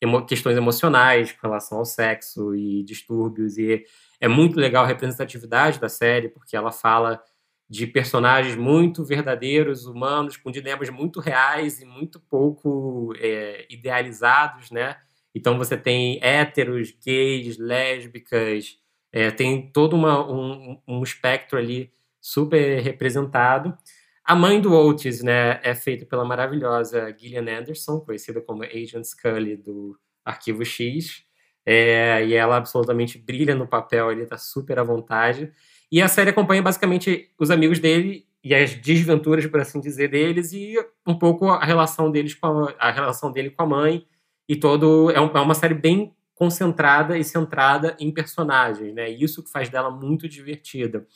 emo, 0.00 0.24
questões 0.24 0.56
emocionais 0.56 1.32
com 1.32 1.46
relação 1.46 1.78
ao 1.78 1.84
sexo 1.84 2.54
e 2.54 2.82
distúrbios, 2.82 3.58
e 3.58 3.84
é 4.18 4.26
muito 4.26 4.58
legal 4.58 4.84
a 4.84 4.88
representatividade 4.88 5.78
da 5.78 5.90
série, 5.90 6.30
porque 6.30 6.56
ela 6.56 6.72
fala 6.72 7.22
de 7.68 7.86
personagens 7.86 8.56
muito 8.56 9.04
verdadeiros, 9.04 9.84
humanos, 9.84 10.38
com 10.38 10.50
dilemas 10.50 10.88
muito 10.88 11.20
reais 11.20 11.78
e 11.78 11.84
muito 11.84 12.18
pouco 12.20 13.12
é, 13.18 13.66
idealizados, 13.68 14.70
né? 14.70 14.96
Então 15.34 15.56
você 15.58 15.76
tem 15.76 16.18
héteros, 16.22 16.94
gays, 17.04 17.58
lésbicas, 17.58 18.78
é, 19.12 19.30
tem 19.30 19.70
todo 19.70 19.94
uma, 19.94 20.26
um, 20.30 20.78
um 20.86 21.02
espectro 21.02 21.58
ali 21.58 21.92
super 22.20 22.80
representado. 22.80 23.76
A 24.24 24.36
mãe 24.36 24.60
do 24.60 24.72
Otis, 24.72 25.22
né, 25.22 25.60
é 25.62 25.74
feita 25.74 26.06
pela 26.06 26.24
maravilhosa 26.24 27.14
Gillian 27.18 27.58
Anderson, 27.58 28.00
conhecida 28.00 28.40
como 28.40 28.62
Agent 28.62 29.04
Scully 29.04 29.56
do 29.56 29.98
Arquivo 30.24 30.64
X. 30.64 31.24
É, 31.64 32.24
e 32.24 32.34
ela 32.34 32.56
absolutamente 32.56 33.18
brilha 33.18 33.54
no 33.54 33.66
papel, 33.66 34.10
ele 34.10 34.22
está 34.22 34.36
super 34.38 34.78
à 34.78 34.82
vontade. 34.82 35.52
E 35.90 36.00
a 36.00 36.08
série 36.08 36.30
acompanha 36.30 36.62
basicamente 36.62 37.30
os 37.38 37.50
amigos 37.50 37.78
dele 37.78 38.26
e 38.42 38.54
as 38.54 38.74
desventuras, 38.74 39.46
por 39.46 39.60
assim 39.60 39.80
dizer, 39.80 40.08
deles 40.08 40.52
e 40.52 40.74
um 41.06 41.16
pouco 41.16 41.48
a 41.48 41.64
relação 41.64 42.10
deles 42.10 42.34
com 42.34 42.64
a, 42.64 42.74
a 42.78 42.90
relação 42.90 43.30
dele 43.30 43.50
com 43.50 43.62
a 43.62 43.66
mãe 43.66 44.06
e 44.48 44.56
todo 44.56 45.10
é, 45.10 45.20
um, 45.20 45.36
é, 45.36 45.40
uma 45.40 45.54
série 45.54 45.74
bem 45.74 46.14
concentrada 46.34 47.16
e 47.16 47.24
centrada 47.24 47.96
em 48.00 48.12
personagens, 48.12 48.92
né? 48.94 49.08
Isso 49.08 49.42
que 49.42 49.50
faz 49.50 49.68
dela 49.68 49.90
muito 49.90 50.28
divertida. 50.28 51.06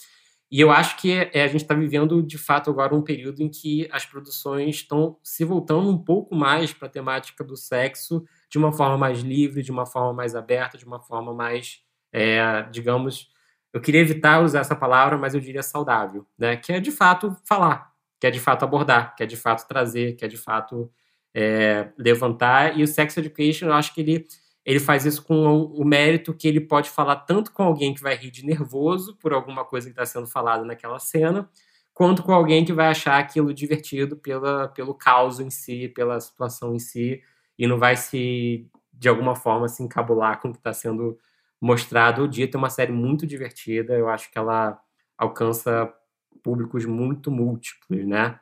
E 0.50 0.60
eu 0.60 0.70
acho 0.70 0.96
que 0.96 1.12
é, 1.12 1.42
a 1.42 1.48
gente 1.48 1.62
está 1.62 1.74
vivendo, 1.74 2.22
de 2.22 2.38
fato, 2.38 2.70
agora 2.70 2.94
um 2.94 3.02
período 3.02 3.42
em 3.42 3.48
que 3.48 3.88
as 3.90 4.06
produções 4.06 4.76
estão 4.76 5.18
se 5.22 5.44
voltando 5.44 5.90
um 5.90 5.98
pouco 5.98 6.36
mais 6.36 6.72
para 6.72 6.86
a 6.86 6.90
temática 6.90 7.42
do 7.42 7.56
sexo 7.56 8.24
de 8.48 8.56
uma 8.56 8.72
forma 8.72 8.96
mais 8.96 9.20
livre, 9.20 9.62
de 9.62 9.72
uma 9.72 9.84
forma 9.84 10.12
mais 10.12 10.36
aberta, 10.36 10.78
de 10.78 10.84
uma 10.84 11.00
forma 11.00 11.34
mais, 11.34 11.80
é, 12.12 12.62
digamos, 12.70 13.28
eu 13.72 13.80
queria 13.80 14.00
evitar 14.00 14.40
usar 14.40 14.60
essa 14.60 14.76
palavra, 14.76 15.18
mas 15.18 15.34
eu 15.34 15.40
diria 15.40 15.62
saudável, 15.62 16.24
né? 16.38 16.56
Que 16.56 16.72
é 16.72 16.80
de 16.80 16.92
fato 16.92 17.36
falar, 17.44 17.92
que 18.20 18.26
é 18.26 18.30
de 18.30 18.40
fato 18.40 18.64
abordar, 18.64 19.16
que 19.16 19.22
é 19.24 19.26
de 19.26 19.36
fato 19.36 19.66
trazer, 19.66 20.14
que 20.14 20.24
é 20.24 20.28
de 20.28 20.36
fato 20.36 20.90
é, 21.37 21.92
levantar. 21.99 22.79
E 22.79 22.83
o 22.83 22.87
Sex 22.87 23.14
Education, 23.18 23.66
eu 23.66 23.75
acho 23.75 23.94
que 23.94 24.01
ele 24.01 24.27
ele 24.64 24.81
faz 24.81 25.07
isso 25.07 25.22
com 25.22 25.46
o 25.46 25.85
mérito 25.85 26.35
que 26.35 26.49
ele 26.49 26.61
pode 26.61 26.90
falar 26.90 27.14
tanto 27.20 27.53
com 27.53 27.62
alguém 27.62 27.94
que 27.94 28.03
vai 28.03 28.16
rir 28.16 28.33
de 28.33 28.44
nervoso 28.44 29.16
por 29.18 29.33
alguma 29.33 29.64
coisa 29.64 29.87
que 29.87 29.92
está 29.92 30.05
sendo 30.05 30.27
falada 30.27 30.64
naquela 30.64 30.99
cena, 30.99 31.49
quanto 31.94 32.20
com 32.25 32.33
alguém 32.33 32.64
que 32.64 32.72
vai 32.72 32.88
achar 32.88 33.16
aquilo 33.20 33.55
divertido 33.55 34.16
pela, 34.16 34.66
pelo 34.66 34.92
caos 34.92 35.38
em 35.38 35.51
si, 35.51 35.88
pela 35.90 36.18
situação 36.18 36.75
em 36.75 36.81
si, 36.81 37.22
e 37.57 37.64
não 37.64 37.79
vai 37.79 37.96
se, 37.96 38.68
de 38.92 39.09
alguma 39.09 39.37
forma, 39.37 39.68
se 39.68 39.85
encabular 39.85 40.40
com 40.40 40.49
o 40.49 40.53
que 40.53 40.59
está 40.59 40.72
sendo 40.72 41.16
mostrado 41.61 42.22
ou 42.22 42.27
dito. 42.27 42.57
É 42.57 42.59
uma 42.59 42.68
série 42.68 42.92
muito 42.92 43.25
divertida, 43.25 43.94
eu 43.94 44.09
acho 44.09 44.33
que 44.33 44.38
ela 44.38 44.77
alcança 45.16 45.94
públicos 46.42 46.85
muito 46.85 47.31
múltiplos, 47.31 48.05
né? 48.05 48.40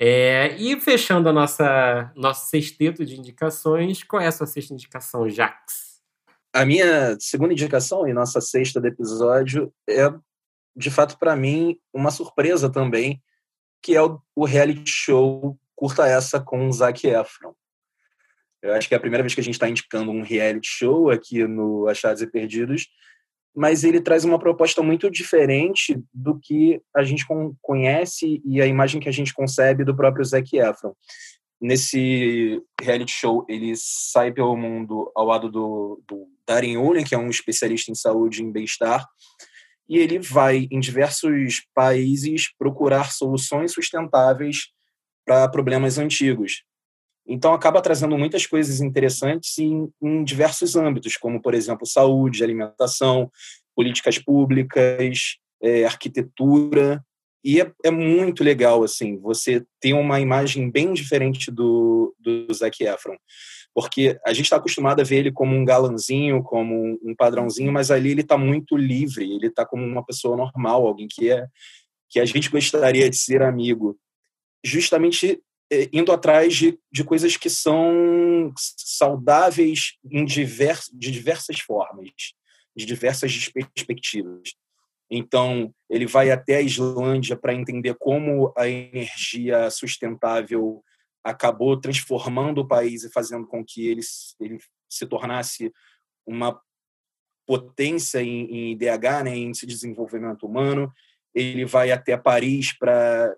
É, 0.00 0.54
e 0.56 0.78
fechando 0.80 1.28
a 1.28 1.32
nossa 1.32 2.12
nosso 2.14 2.48
sexteto 2.48 3.04
de 3.04 3.18
indicações, 3.18 4.02
qual 4.04 4.22
é 4.22 4.28
a 4.28 4.32
sua 4.32 4.46
sexta 4.46 4.72
indicação, 4.72 5.28
Jax? 5.28 6.00
A 6.52 6.64
minha 6.64 7.16
segunda 7.18 7.52
indicação 7.52 8.06
e 8.06 8.12
nossa 8.12 8.40
sexta 8.40 8.80
do 8.80 8.86
episódio 8.86 9.72
é, 9.88 10.12
de 10.78 10.90
fato, 10.92 11.18
para 11.18 11.34
mim, 11.34 11.76
uma 11.92 12.12
surpresa 12.12 12.70
também, 12.70 13.20
que 13.82 13.96
é 13.96 14.02
o, 14.02 14.20
o, 14.34 14.44
reality 14.44 14.88
show 14.88 15.58
Curta 15.74 16.06
Essa 16.06 16.40
com 16.40 16.70
Zac 16.70 17.04
Efron. 17.04 17.52
Eu 18.62 18.72
acho 18.74 18.86
que 18.88 18.94
é 18.94 18.96
a 18.96 19.00
primeira 19.00 19.22
vez 19.24 19.34
que 19.34 19.40
a 19.40 19.44
gente 19.44 19.54
está 19.54 19.68
indicando 19.68 20.12
um 20.12 20.22
reality 20.22 20.68
show 20.68 21.10
aqui 21.10 21.44
no 21.46 21.88
Achados 21.88 22.22
e 22.22 22.26
Perdidos, 22.28 22.86
mas 23.58 23.82
ele 23.82 24.00
traz 24.00 24.24
uma 24.24 24.38
proposta 24.38 24.84
muito 24.84 25.10
diferente 25.10 26.00
do 26.14 26.38
que 26.38 26.80
a 26.94 27.02
gente 27.02 27.26
conhece 27.60 28.40
e 28.44 28.62
a 28.62 28.66
imagem 28.66 29.00
que 29.00 29.08
a 29.08 29.12
gente 29.12 29.34
concebe 29.34 29.84
do 29.84 29.96
próprio 29.96 30.24
Zac 30.24 30.56
Efron. 30.56 30.94
Nesse 31.60 32.62
reality 32.80 33.10
show, 33.10 33.44
ele 33.48 33.74
sai 33.74 34.30
pelo 34.30 34.56
mundo 34.56 35.10
ao 35.12 35.26
lado 35.26 35.50
do, 35.50 36.00
do 36.06 36.28
Darren 36.46 36.76
Ullin, 36.76 37.02
que 37.02 37.16
é 37.16 37.18
um 37.18 37.30
especialista 37.30 37.90
em 37.90 37.96
saúde 37.96 38.40
e 38.40 38.44
em 38.44 38.52
bem-estar, 38.52 39.04
e 39.88 39.98
ele 39.98 40.20
vai 40.20 40.68
em 40.70 40.78
diversos 40.78 41.66
países 41.74 42.54
procurar 42.56 43.10
soluções 43.10 43.72
sustentáveis 43.72 44.68
para 45.26 45.48
problemas 45.48 45.98
antigos. 45.98 46.62
Então, 47.28 47.52
acaba 47.52 47.82
trazendo 47.82 48.16
muitas 48.16 48.46
coisas 48.46 48.80
interessantes 48.80 49.58
em, 49.58 49.92
em, 50.02 50.24
diversos 50.24 50.74
âmbitos, 50.74 51.18
como, 51.18 51.42
por 51.42 51.52
exemplo, 51.52 51.86
saúde, 51.86 52.42
alimentação, 52.42 53.30
políticas 53.76 54.18
públicas, 54.18 55.36
é, 55.62 55.84
arquitetura. 55.84 57.04
E 57.44 57.60
é, 57.60 57.70
é, 57.84 57.90
muito 57.90 58.42
legal, 58.42 58.82
assim, 58.82 59.18
você 59.18 59.62
ter 59.78 59.92
uma 59.92 60.18
imagem 60.20 60.70
bem 60.70 60.94
diferente 60.94 61.50
do, 61.50 62.14
do 62.18 62.52
Zac 62.52 62.82
Efron. 62.82 63.16
Porque 63.74 64.18
a 64.26 64.32
gente 64.32 64.46
está 64.46 64.56
acostumado 64.56 65.00
a 65.00 65.04
ver 65.04 65.18
ele 65.18 65.32
como 65.32 65.54
um 65.54 65.64
galanzinho, 65.64 66.42
como 66.42 66.98
um 67.02 67.14
padrãozinho, 67.14 67.70
mas 67.70 67.90
ali 67.90 68.10
ele 68.10 68.22
está 68.22 68.38
muito 68.38 68.74
livre, 68.74 69.30
ele 69.30 69.48
está 69.48 69.66
como 69.66 69.84
uma 69.84 70.04
pessoa 70.04 70.36
normal, 70.36 70.86
alguém 70.86 71.06
que 71.06 71.30
é 71.30 71.46
que 72.08 72.18
a 72.18 72.24
gente 72.24 72.48
gostaria 72.50 73.08
de 73.08 73.16
ser 73.16 73.42
amigo. 73.42 73.98
Justamente 74.64 75.40
indo 75.92 76.12
atrás 76.12 76.54
de, 76.54 76.78
de 76.90 77.04
coisas 77.04 77.36
que 77.36 77.50
são 77.50 78.52
saudáveis 78.56 79.98
em 80.10 80.24
divers, 80.24 80.90
de 80.92 81.10
diversas 81.10 81.60
formas, 81.60 82.10
de 82.76 82.86
diversas 82.86 83.48
perspectivas. 83.48 84.54
Então, 85.10 85.72
ele 85.88 86.06
vai 86.06 86.30
até 86.30 86.56
a 86.56 86.62
Islândia 86.62 87.36
para 87.36 87.54
entender 87.54 87.94
como 87.98 88.52
a 88.56 88.68
energia 88.68 89.70
sustentável 89.70 90.82
acabou 91.24 91.78
transformando 91.78 92.60
o 92.60 92.68
país 92.68 93.04
e 93.04 93.12
fazendo 93.12 93.46
com 93.46 93.64
que 93.64 93.86
ele, 93.86 94.02
ele 94.40 94.58
se 94.88 95.06
tornasse 95.06 95.72
uma 96.26 96.60
potência 97.46 98.22
em, 98.22 98.44
em 98.44 98.72
IDH, 98.72 99.24
né, 99.24 99.36
em 99.36 99.50
desenvolvimento 99.50 100.46
humano. 100.46 100.92
Ele 101.34 101.64
vai 101.64 101.90
até 101.90 102.16
Paris 102.16 102.76
para 102.76 103.34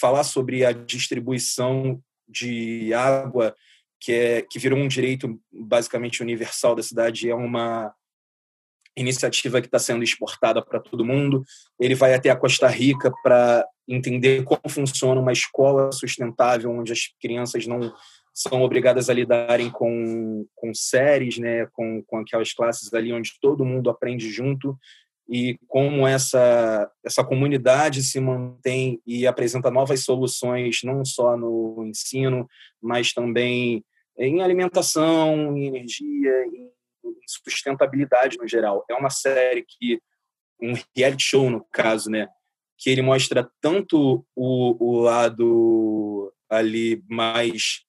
falar 0.00 0.24
sobre 0.24 0.64
a 0.64 0.72
distribuição 0.72 2.02
de 2.28 2.92
água, 2.94 3.54
que, 4.00 4.12
é, 4.12 4.42
que 4.42 4.58
virou 4.58 4.78
um 4.78 4.88
direito 4.88 5.40
basicamente 5.52 6.22
universal 6.22 6.74
da 6.74 6.82
cidade, 6.82 7.30
é 7.30 7.34
uma 7.34 7.94
iniciativa 8.96 9.60
que 9.60 9.66
está 9.66 9.78
sendo 9.78 10.02
exportada 10.02 10.62
para 10.62 10.80
todo 10.80 11.04
mundo. 11.04 11.44
Ele 11.78 11.94
vai 11.94 12.14
até 12.14 12.30
a 12.30 12.36
Costa 12.36 12.66
Rica 12.66 13.12
para 13.22 13.66
entender 13.86 14.44
como 14.44 14.62
funciona 14.68 15.20
uma 15.20 15.32
escola 15.32 15.92
sustentável, 15.92 16.70
onde 16.70 16.92
as 16.92 17.00
crianças 17.20 17.66
não 17.66 17.92
são 18.34 18.62
obrigadas 18.62 19.10
a 19.10 19.14
lidarem 19.14 19.70
com, 19.70 20.46
com 20.54 20.72
séries, 20.74 21.38
né, 21.38 21.66
com, 21.72 22.02
com 22.06 22.18
aquelas 22.18 22.52
classes 22.52 22.92
ali 22.94 23.12
onde 23.12 23.32
todo 23.40 23.64
mundo 23.64 23.90
aprende 23.90 24.30
junto 24.30 24.78
e 25.32 25.58
como 25.66 26.06
essa, 26.06 26.92
essa 27.02 27.24
comunidade 27.24 28.02
se 28.02 28.20
mantém 28.20 29.00
e 29.06 29.26
apresenta 29.26 29.70
novas 29.70 30.04
soluções, 30.04 30.80
não 30.84 31.02
só 31.06 31.38
no 31.38 31.86
ensino, 31.86 32.46
mas 32.82 33.14
também 33.14 33.82
em 34.18 34.42
alimentação, 34.42 35.56
em 35.56 35.68
energia, 35.68 36.44
em 36.44 36.70
sustentabilidade 37.26 38.36
no 38.36 38.46
geral. 38.46 38.84
É 38.90 38.94
uma 38.94 39.08
série 39.08 39.64
que, 39.66 40.02
um 40.60 40.74
reality 40.94 41.24
show 41.24 41.48
no 41.48 41.64
caso, 41.72 42.10
né, 42.10 42.28
que 42.76 42.90
ele 42.90 43.00
mostra 43.00 43.50
tanto 43.58 44.26
o, 44.36 44.76
o 44.84 45.00
lado 45.00 46.30
ali 46.50 47.02
mais 47.08 47.86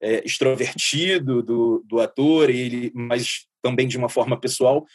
é, 0.00 0.24
extrovertido 0.24 1.42
do, 1.42 1.84
do 1.84 1.98
ator, 1.98 2.48
ele, 2.48 2.92
mas 2.94 3.48
também 3.60 3.88
de 3.88 3.98
uma 3.98 4.08
forma 4.08 4.38
pessoal, 4.38 4.86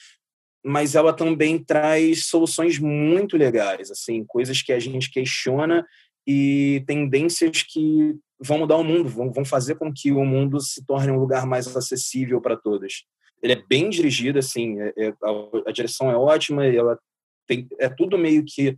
mas 0.65 0.95
ela 0.95 1.13
também 1.13 1.63
traz 1.63 2.25
soluções 2.25 2.80
muito 2.80 3.38
legais, 3.38 3.91
assim, 3.91 4.25
coisas 4.25 4.63
que 4.63 4.73
a 4.73 4.80
gente 4.80 5.12
questiona 5.12 5.86
e 6.28 6.84
tendências 6.88 7.62
que 7.62 8.15
vão 8.39 8.58
mudar 8.58 8.78
o 8.78 8.84
mundo, 8.84 9.08
vão, 9.08 9.45
fazer 9.45 9.75
com 9.75 9.93
que 9.93 10.12
o 10.12 10.25
mundo 10.25 10.60
se 10.60 10.84
torne 10.84 11.12
um 11.12 11.19
lugar 11.19 11.45
mais 11.45 11.67
acessível 11.75 12.41
para 12.41 12.58
todos. 12.58 13.06
Ele 13.43 13.54
é 13.54 13.63
bem 13.69 13.91
dirigido, 13.91 14.39
assim, 14.39 14.82
é, 14.82 14.93
é, 14.97 15.10
a, 15.10 15.69
a, 15.69 15.71
direção 15.71 16.10
é 16.10 16.17
ótima, 16.17 16.65
ela 16.65 16.97
tem, 17.45 17.67
é 17.80 17.88
tudo 17.88 18.17
meio 18.17 18.43
que 18.43 18.75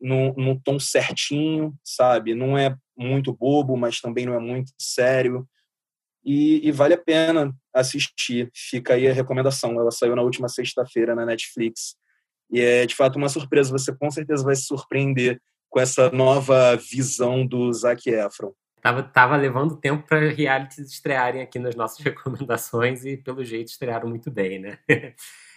no, 0.00 0.34
no 0.34 0.60
tom 0.60 0.80
certinho, 0.80 1.72
sabe? 1.84 2.34
Não 2.34 2.58
é 2.58 2.74
muito 2.98 3.32
bobo, 3.32 3.76
mas 3.76 4.00
também 4.00 4.26
não 4.26 4.34
é 4.34 4.40
muito 4.40 4.72
sério. 4.80 5.46
E, 6.24 6.66
e, 6.68 6.70
vale 6.70 6.94
a 6.94 6.98
pena 6.98 7.54
assistir. 7.74 8.50
Fica 8.54 8.94
aí 8.94 9.08
a 9.08 9.12
recomendação. 9.12 9.80
Ela 9.80 9.90
saiu 9.90 10.14
na 10.14 10.22
última 10.22 10.48
sexta-feira 10.48 11.14
na 11.14 11.24
Netflix. 11.24 11.96
E 12.50 12.60
é 12.60 12.86
de 12.86 12.94
fato 12.94 13.16
uma 13.16 13.28
surpresa. 13.28 13.70
Você 13.70 13.94
com 13.94 14.10
certeza 14.10 14.44
vai 14.44 14.54
se 14.54 14.64
surpreender 14.64 15.40
com 15.68 15.80
essa 15.80 16.10
nova 16.10 16.76
visão 16.76 17.46
do 17.46 17.72
Zac 17.72 18.08
Efron. 18.10 18.52
Tava, 18.82 19.02
tava 19.02 19.36
levando 19.36 19.76
tempo 19.76 20.06
para 20.06 20.30
realities 20.30 20.90
estrearem 20.90 21.42
aqui 21.42 21.58
nas 21.58 21.74
nossas 21.74 21.98
recomendações 22.04 23.04
e, 23.04 23.16
pelo 23.16 23.44
jeito, 23.44 23.68
estrearam 23.68 24.08
muito 24.08 24.30
bem, 24.30 24.58
né? 24.58 24.78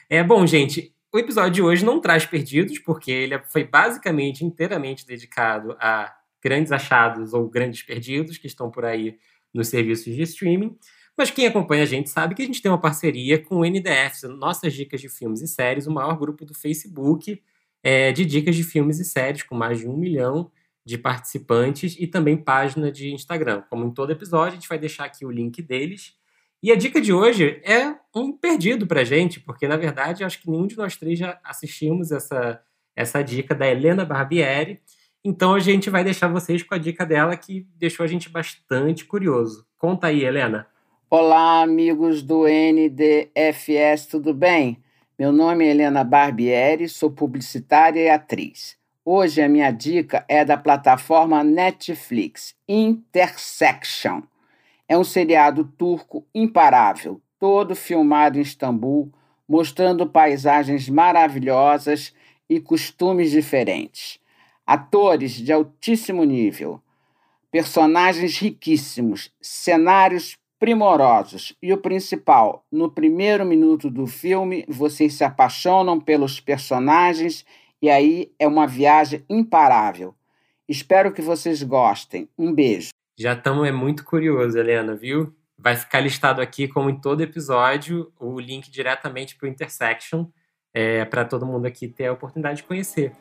É 0.09 0.21
bom, 0.21 0.45
gente. 0.45 0.93
O 1.13 1.17
episódio 1.17 1.51
de 1.51 1.61
hoje 1.61 1.85
não 1.85 1.99
traz 1.99 2.25
perdidos, 2.25 2.77
porque 2.77 3.09
ele 3.09 3.39
foi 3.45 3.63
basicamente 3.63 4.43
inteiramente 4.43 5.07
dedicado 5.07 5.75
a 5.79 6.13
grandes 6.43 6.71
achados 6.73 7.33
ou 7.33 7.49
grandes 7.49 7.81
perdidos 7.81 8.37
que 8.37 8.45
estão 8.45 8.69
por 8.69 8.83
aí 8.83 9.17
nos 9.53 9.67
serviços 9.67 10.13
de 10.13 10.21
streaming. 10.23 10.75
Mas 11.17 11.29
quem 11.29 11.45
acompanha 11.45 11.83
a 11.83 11.87
gente 11.87 12.09
sabe 12.09 12.33
que 12.33 12.41
a 12.41 12.45
gente 12.45 12.61
tem 12.61 12.71
uma 12.71 12.81
parceria 12.81 13.37
com 13.37 13.57
o 13.57 13.65
NDF, 13.65 14.27
Nossas 14.27 14.73
Dicas 14.73 14.99
de 14.99 15.09
Filmes 15.09 15.41
e 15.41 15.47
Séries, 15.47 15.85
o 15.85 15.91
maior 15.91 16.17
grupo 16.17 16.43
do 16.43 16.53
Facebook 16.55 17.39
é, 17.83 18.11
de 18.11 18.25
dicas 18.25 18.55
de 18.55 18.63
filmes 18.63 18.99
e 18.99 19.05
séries, 19.05 19.43
com 19.43 19.55
mais 19.55 19.79
de 19.79 19.87
um 19.87 19.97
milhão 19.97 20.49
de 20.85 20.97
participantes 20.97 21.95
e 21.99 22.07
também 22.07 22.37
página 22.37 22.91
de 22.91 23.13
Instagram. 23.13 23.61
Como 23.69 23.85
em 23.85 23.91
todo 23.91 24.11
episódio, 24.11 24.53
a 24.53 24.55
gente 24.55 24.69
vai 24.69 24.79
deixar 24.79 25.05
aqui 25.05 25.25
o 25.25 25.31
link 25.31 25.61
deles. 25.61 26.15
E 26.61 26.71
a 26.71 26.75
dica 26.75 27.01
de 27.01 27.11
hoje 27.11 27.61
é 27.63 27.95
um 28.15 28.31
perdido 28.31 28.87
pra 28.87 29.03
gente, 29.03 29.39
porque 29.39 29.67
na 29.67 29.75
verdade 29.75 30.23
acho 30.23 30.41
que 30.41 30.49
nenhum 30.49 30.65
de 30.65 30.77
nós 30.77 30.95
três 30.95 31.19
já 31.19 31.39
assistimos 31.43 32.11
essa, 32.11 32.61
essa 32.95 33.21
dica 33.21 33.53
da 33.53 33.67
Helena 33.67 34.05
Barbieri, 34.05 34.81
Então 35.25 35.53
a 35.53 35.59
gente 35.59 35.89
vai 35.89 36.03
deixar 36.03 36.27
vocês 36.27 36.61
com 36.63 36.75
a 36.75 36.77
dica 36.77 37.05
dela 37.05 37.37
que 37.37 37.65
deixou 37.77 38.03
a 38.03 38.07
gente 38.07 38.29
bastante 38.29 39.05
curioso. 39.05 39.65
Conta 39.77 40.07
aí, 40.07 40.25
Helena. 40.25 40.67
Olá, 41.09 41.61
amigos 41.61 42.21
do 42.21 42.43
NDFS, 42.45 44.07
tudo 44.07 44.33
bem? 44.33 44.83
Meu 45.17 45.31
nome 45.31 45.65
é 45.65 45.69
Helena 45.69 46.03
Barbieri, 46.03 46.89
sou 46.89 47.09
publicitária 47.09 48.01
e 48.01 48.09
atriz. 48.09 48.75
Hoje 49.05 49.41
a 49.41 49.47
minha 49.47 49.71
dica 49.71 50.25
é 50.27 50.43
da 50.43 50.57
plataforma 50.57 51.41
Netflix, 51.41 52.53
Intersection. 52.67 54.23
É 54.89 54.97
um 54.97 55.05
seriado 55.05 55.63
turco 55.77 56.25
imparável, 56.35 57.21
todo 57.39 57.75
filmado 57.75 58.37
em 58.37 58.41
Istambul, 58.41 59.09
mostrando 59.47 60.05
paisagens 60.05 60.89
maravilhosas 60.89 62.13
e 62.49 62.59
costumes 62.59 63.31
diferentes. 63.31 64.22
Atores 64.65 65.33
de 65.33 65.51
altíssimo 65.51 66.23
nível, 66.23 66.81
personagens 67.51 68.37
riquíssimos, 68.37 69.31
cenários 69.41 70.37
primorosos. 70.59 71.53
E 71.61 71.73
o 71.73 71.77
principal, 71.77 72.65
no 72.71 72.89
primeiro 72.89 73.45
minuto 73.45 73.89
do 73.89 74.07
filme, 74.07 74.65
vocês 74.67 75.13
se 75.13 75.23
apaixonam 75.23 75.99
pelos 75.99 76.39
personagens 76.39 77.45
e 77.81 77.89
aí 77.89 78.31
é 78.39 78.47
uma 78.47 78.65
viagem 78.65 79.25
imparável. 79.29 80.15
Espero 80.69 81.11
que 81.11 81.21
vocês 81.21 81.61
gostem. 81.61 82.29
Um 82.37 82.53
beijo. 82.53 82.91
Já 83.19 83.33
estamos 83.33 83.67
é 83.67 83.71
muito 83.73 84.05
curioso, 84.05 84.57
Helena, 84.57 84.95
viu? 84.95 85.35
Vai 85.57 85.75
ficar 85.75 85.99
listado 85.99 86.41
aqui, 86.41 86.67
como 86.67 86.89
em 86.89 86.99
todo 86.99 87.21
episódio, 87.21 88.11
o 88.17 88.39
link 88.39 88.71
diretamente 88.71 89.35
para 89.35 89.45
o 89.45 89.49
Intersection, 89.49 90.27
é, 90.73 91.03
para 91.03 91.25
todo 91.25 91.45
mundo 91.45 91.65
aqui 91.65 91.89
ter 91.89 92.07
a 92.07 92.13
oportunidade 92.13 92.57
de 92.57 92.63
conhecer. 92.63 93.11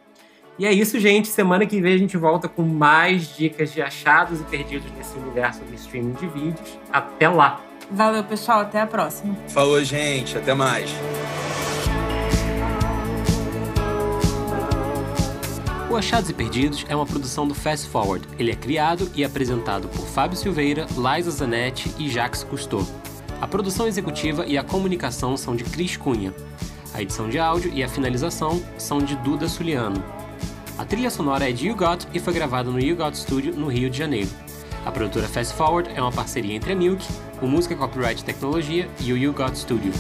E 0.58 0.66
é 0.66 0.72
isso, 0.72 0.98
gente. 1.00 1.28
Semana 1.28 1.66
que 1.66 1.80
vem 1.80 1.94
a 1.94 1.98
gente 1.98 2.16
volta 2.16 2.48
com 2.48 2.62
mais 2.62 3.34
dicas 3.34 3.72
de 3.72 3.80
achados 3.80 4.40
e 4.40 4.44
perdidos 4.44 4.90
nesse 4.96 5.16
universo 5.18 5.62
do 5.64 5.74
streaming 5.74 6.12
de 6.12 6.26
vídeos. 6.26 6.78
Até 6.92 7.28
lá! 7.28 7.60
Valeu, 7.90 8.22
pessoal. 8.24 8.60
Até 8.60 8.80
a 8.80 8.86
próxima. 8.86 9.34
Falou, 9.48 9.82
gente. 9.82 10.36
Até 10.36 10.54
mais. 10.54 10.90
O 15.90 15.96
Achados 15.96 16.30
e 16.30 16.32
Perdidos 16.32 16.86
é 16.88 16.96
uma 16.96 17.04
produção 17.04 17.46
do 17.46 17.54
Fast 17.54 17.86
Forward. 17.88 18.26
Ele 18.38 18.50
é 18.50 18.54
criado 18.54 19.10
e 19.14 19.22
apresentado 19.22 19.88
por 19.88 20.06
Fábio 20.06 20.38
Silveira, 20.38 20.86
Liza 20.96 21.30
Zanetti 21.30 21.94
e 21.98 22.08
Jacques 22.08 22.42
Cousteau. 22.44 22.82
A 23.42 23.46
produção 23.46 23.86
executiva 23.86 24.46
e 24.46 24.56
a 24.56 24.62
comunicação 24.62 25.36
são 25.36 25.54
de 25.54 25.64
Cris 25.64 25.98
Cunha. 25.98 26.32
A 26.94 27.02
edição 27.02 27.28
de 27.28 27.38
áudio 27.38 27.70
e 27.74 27.82
a 27.82 27.88
finalização 27.88 28.62
são 28.78 28.98
de 29.00 29.16
Duda 29.16 29.46
Suliano. 29.48 30.02
A 30.78 30.85
trilha 30.85 31.11
sonora 31.11 31.48
é 31.48 31.52
de 31.52 31.68
You 31.68 31.76
Got 31.76 32.06
e 32.14 32.18
foi 32.18 32.32
gravada 32.32 32.70
no 32.70 32.80
You 32.80 32.96
Got 32.96 33.14
Studio, 33.14 33.54
no 33.54 33.68
Rio 33.68 33.90
de 33.90 33.98
Janeiro. 33.98 34.30
A 34.85 34.90
produtora 34.90 35.28
Fast 35.28 35.54
Forward 35.54 35.90
é 35.94 36.00
uma 36.00 36.11
parceria 36.11 36.54
entre 36.54 36.72
a 36.72 36.76
Milk, 36.76 37.06
o 37.40 37.46
Música 37.46 37.76
Copyright 37.76 38.24
Tecnologia 38.24 38.88
e 38.98 39.12
o 39.12 39.16
You 39.16 39.32
Got 39.32 39.54
Studio. 39.54 39.92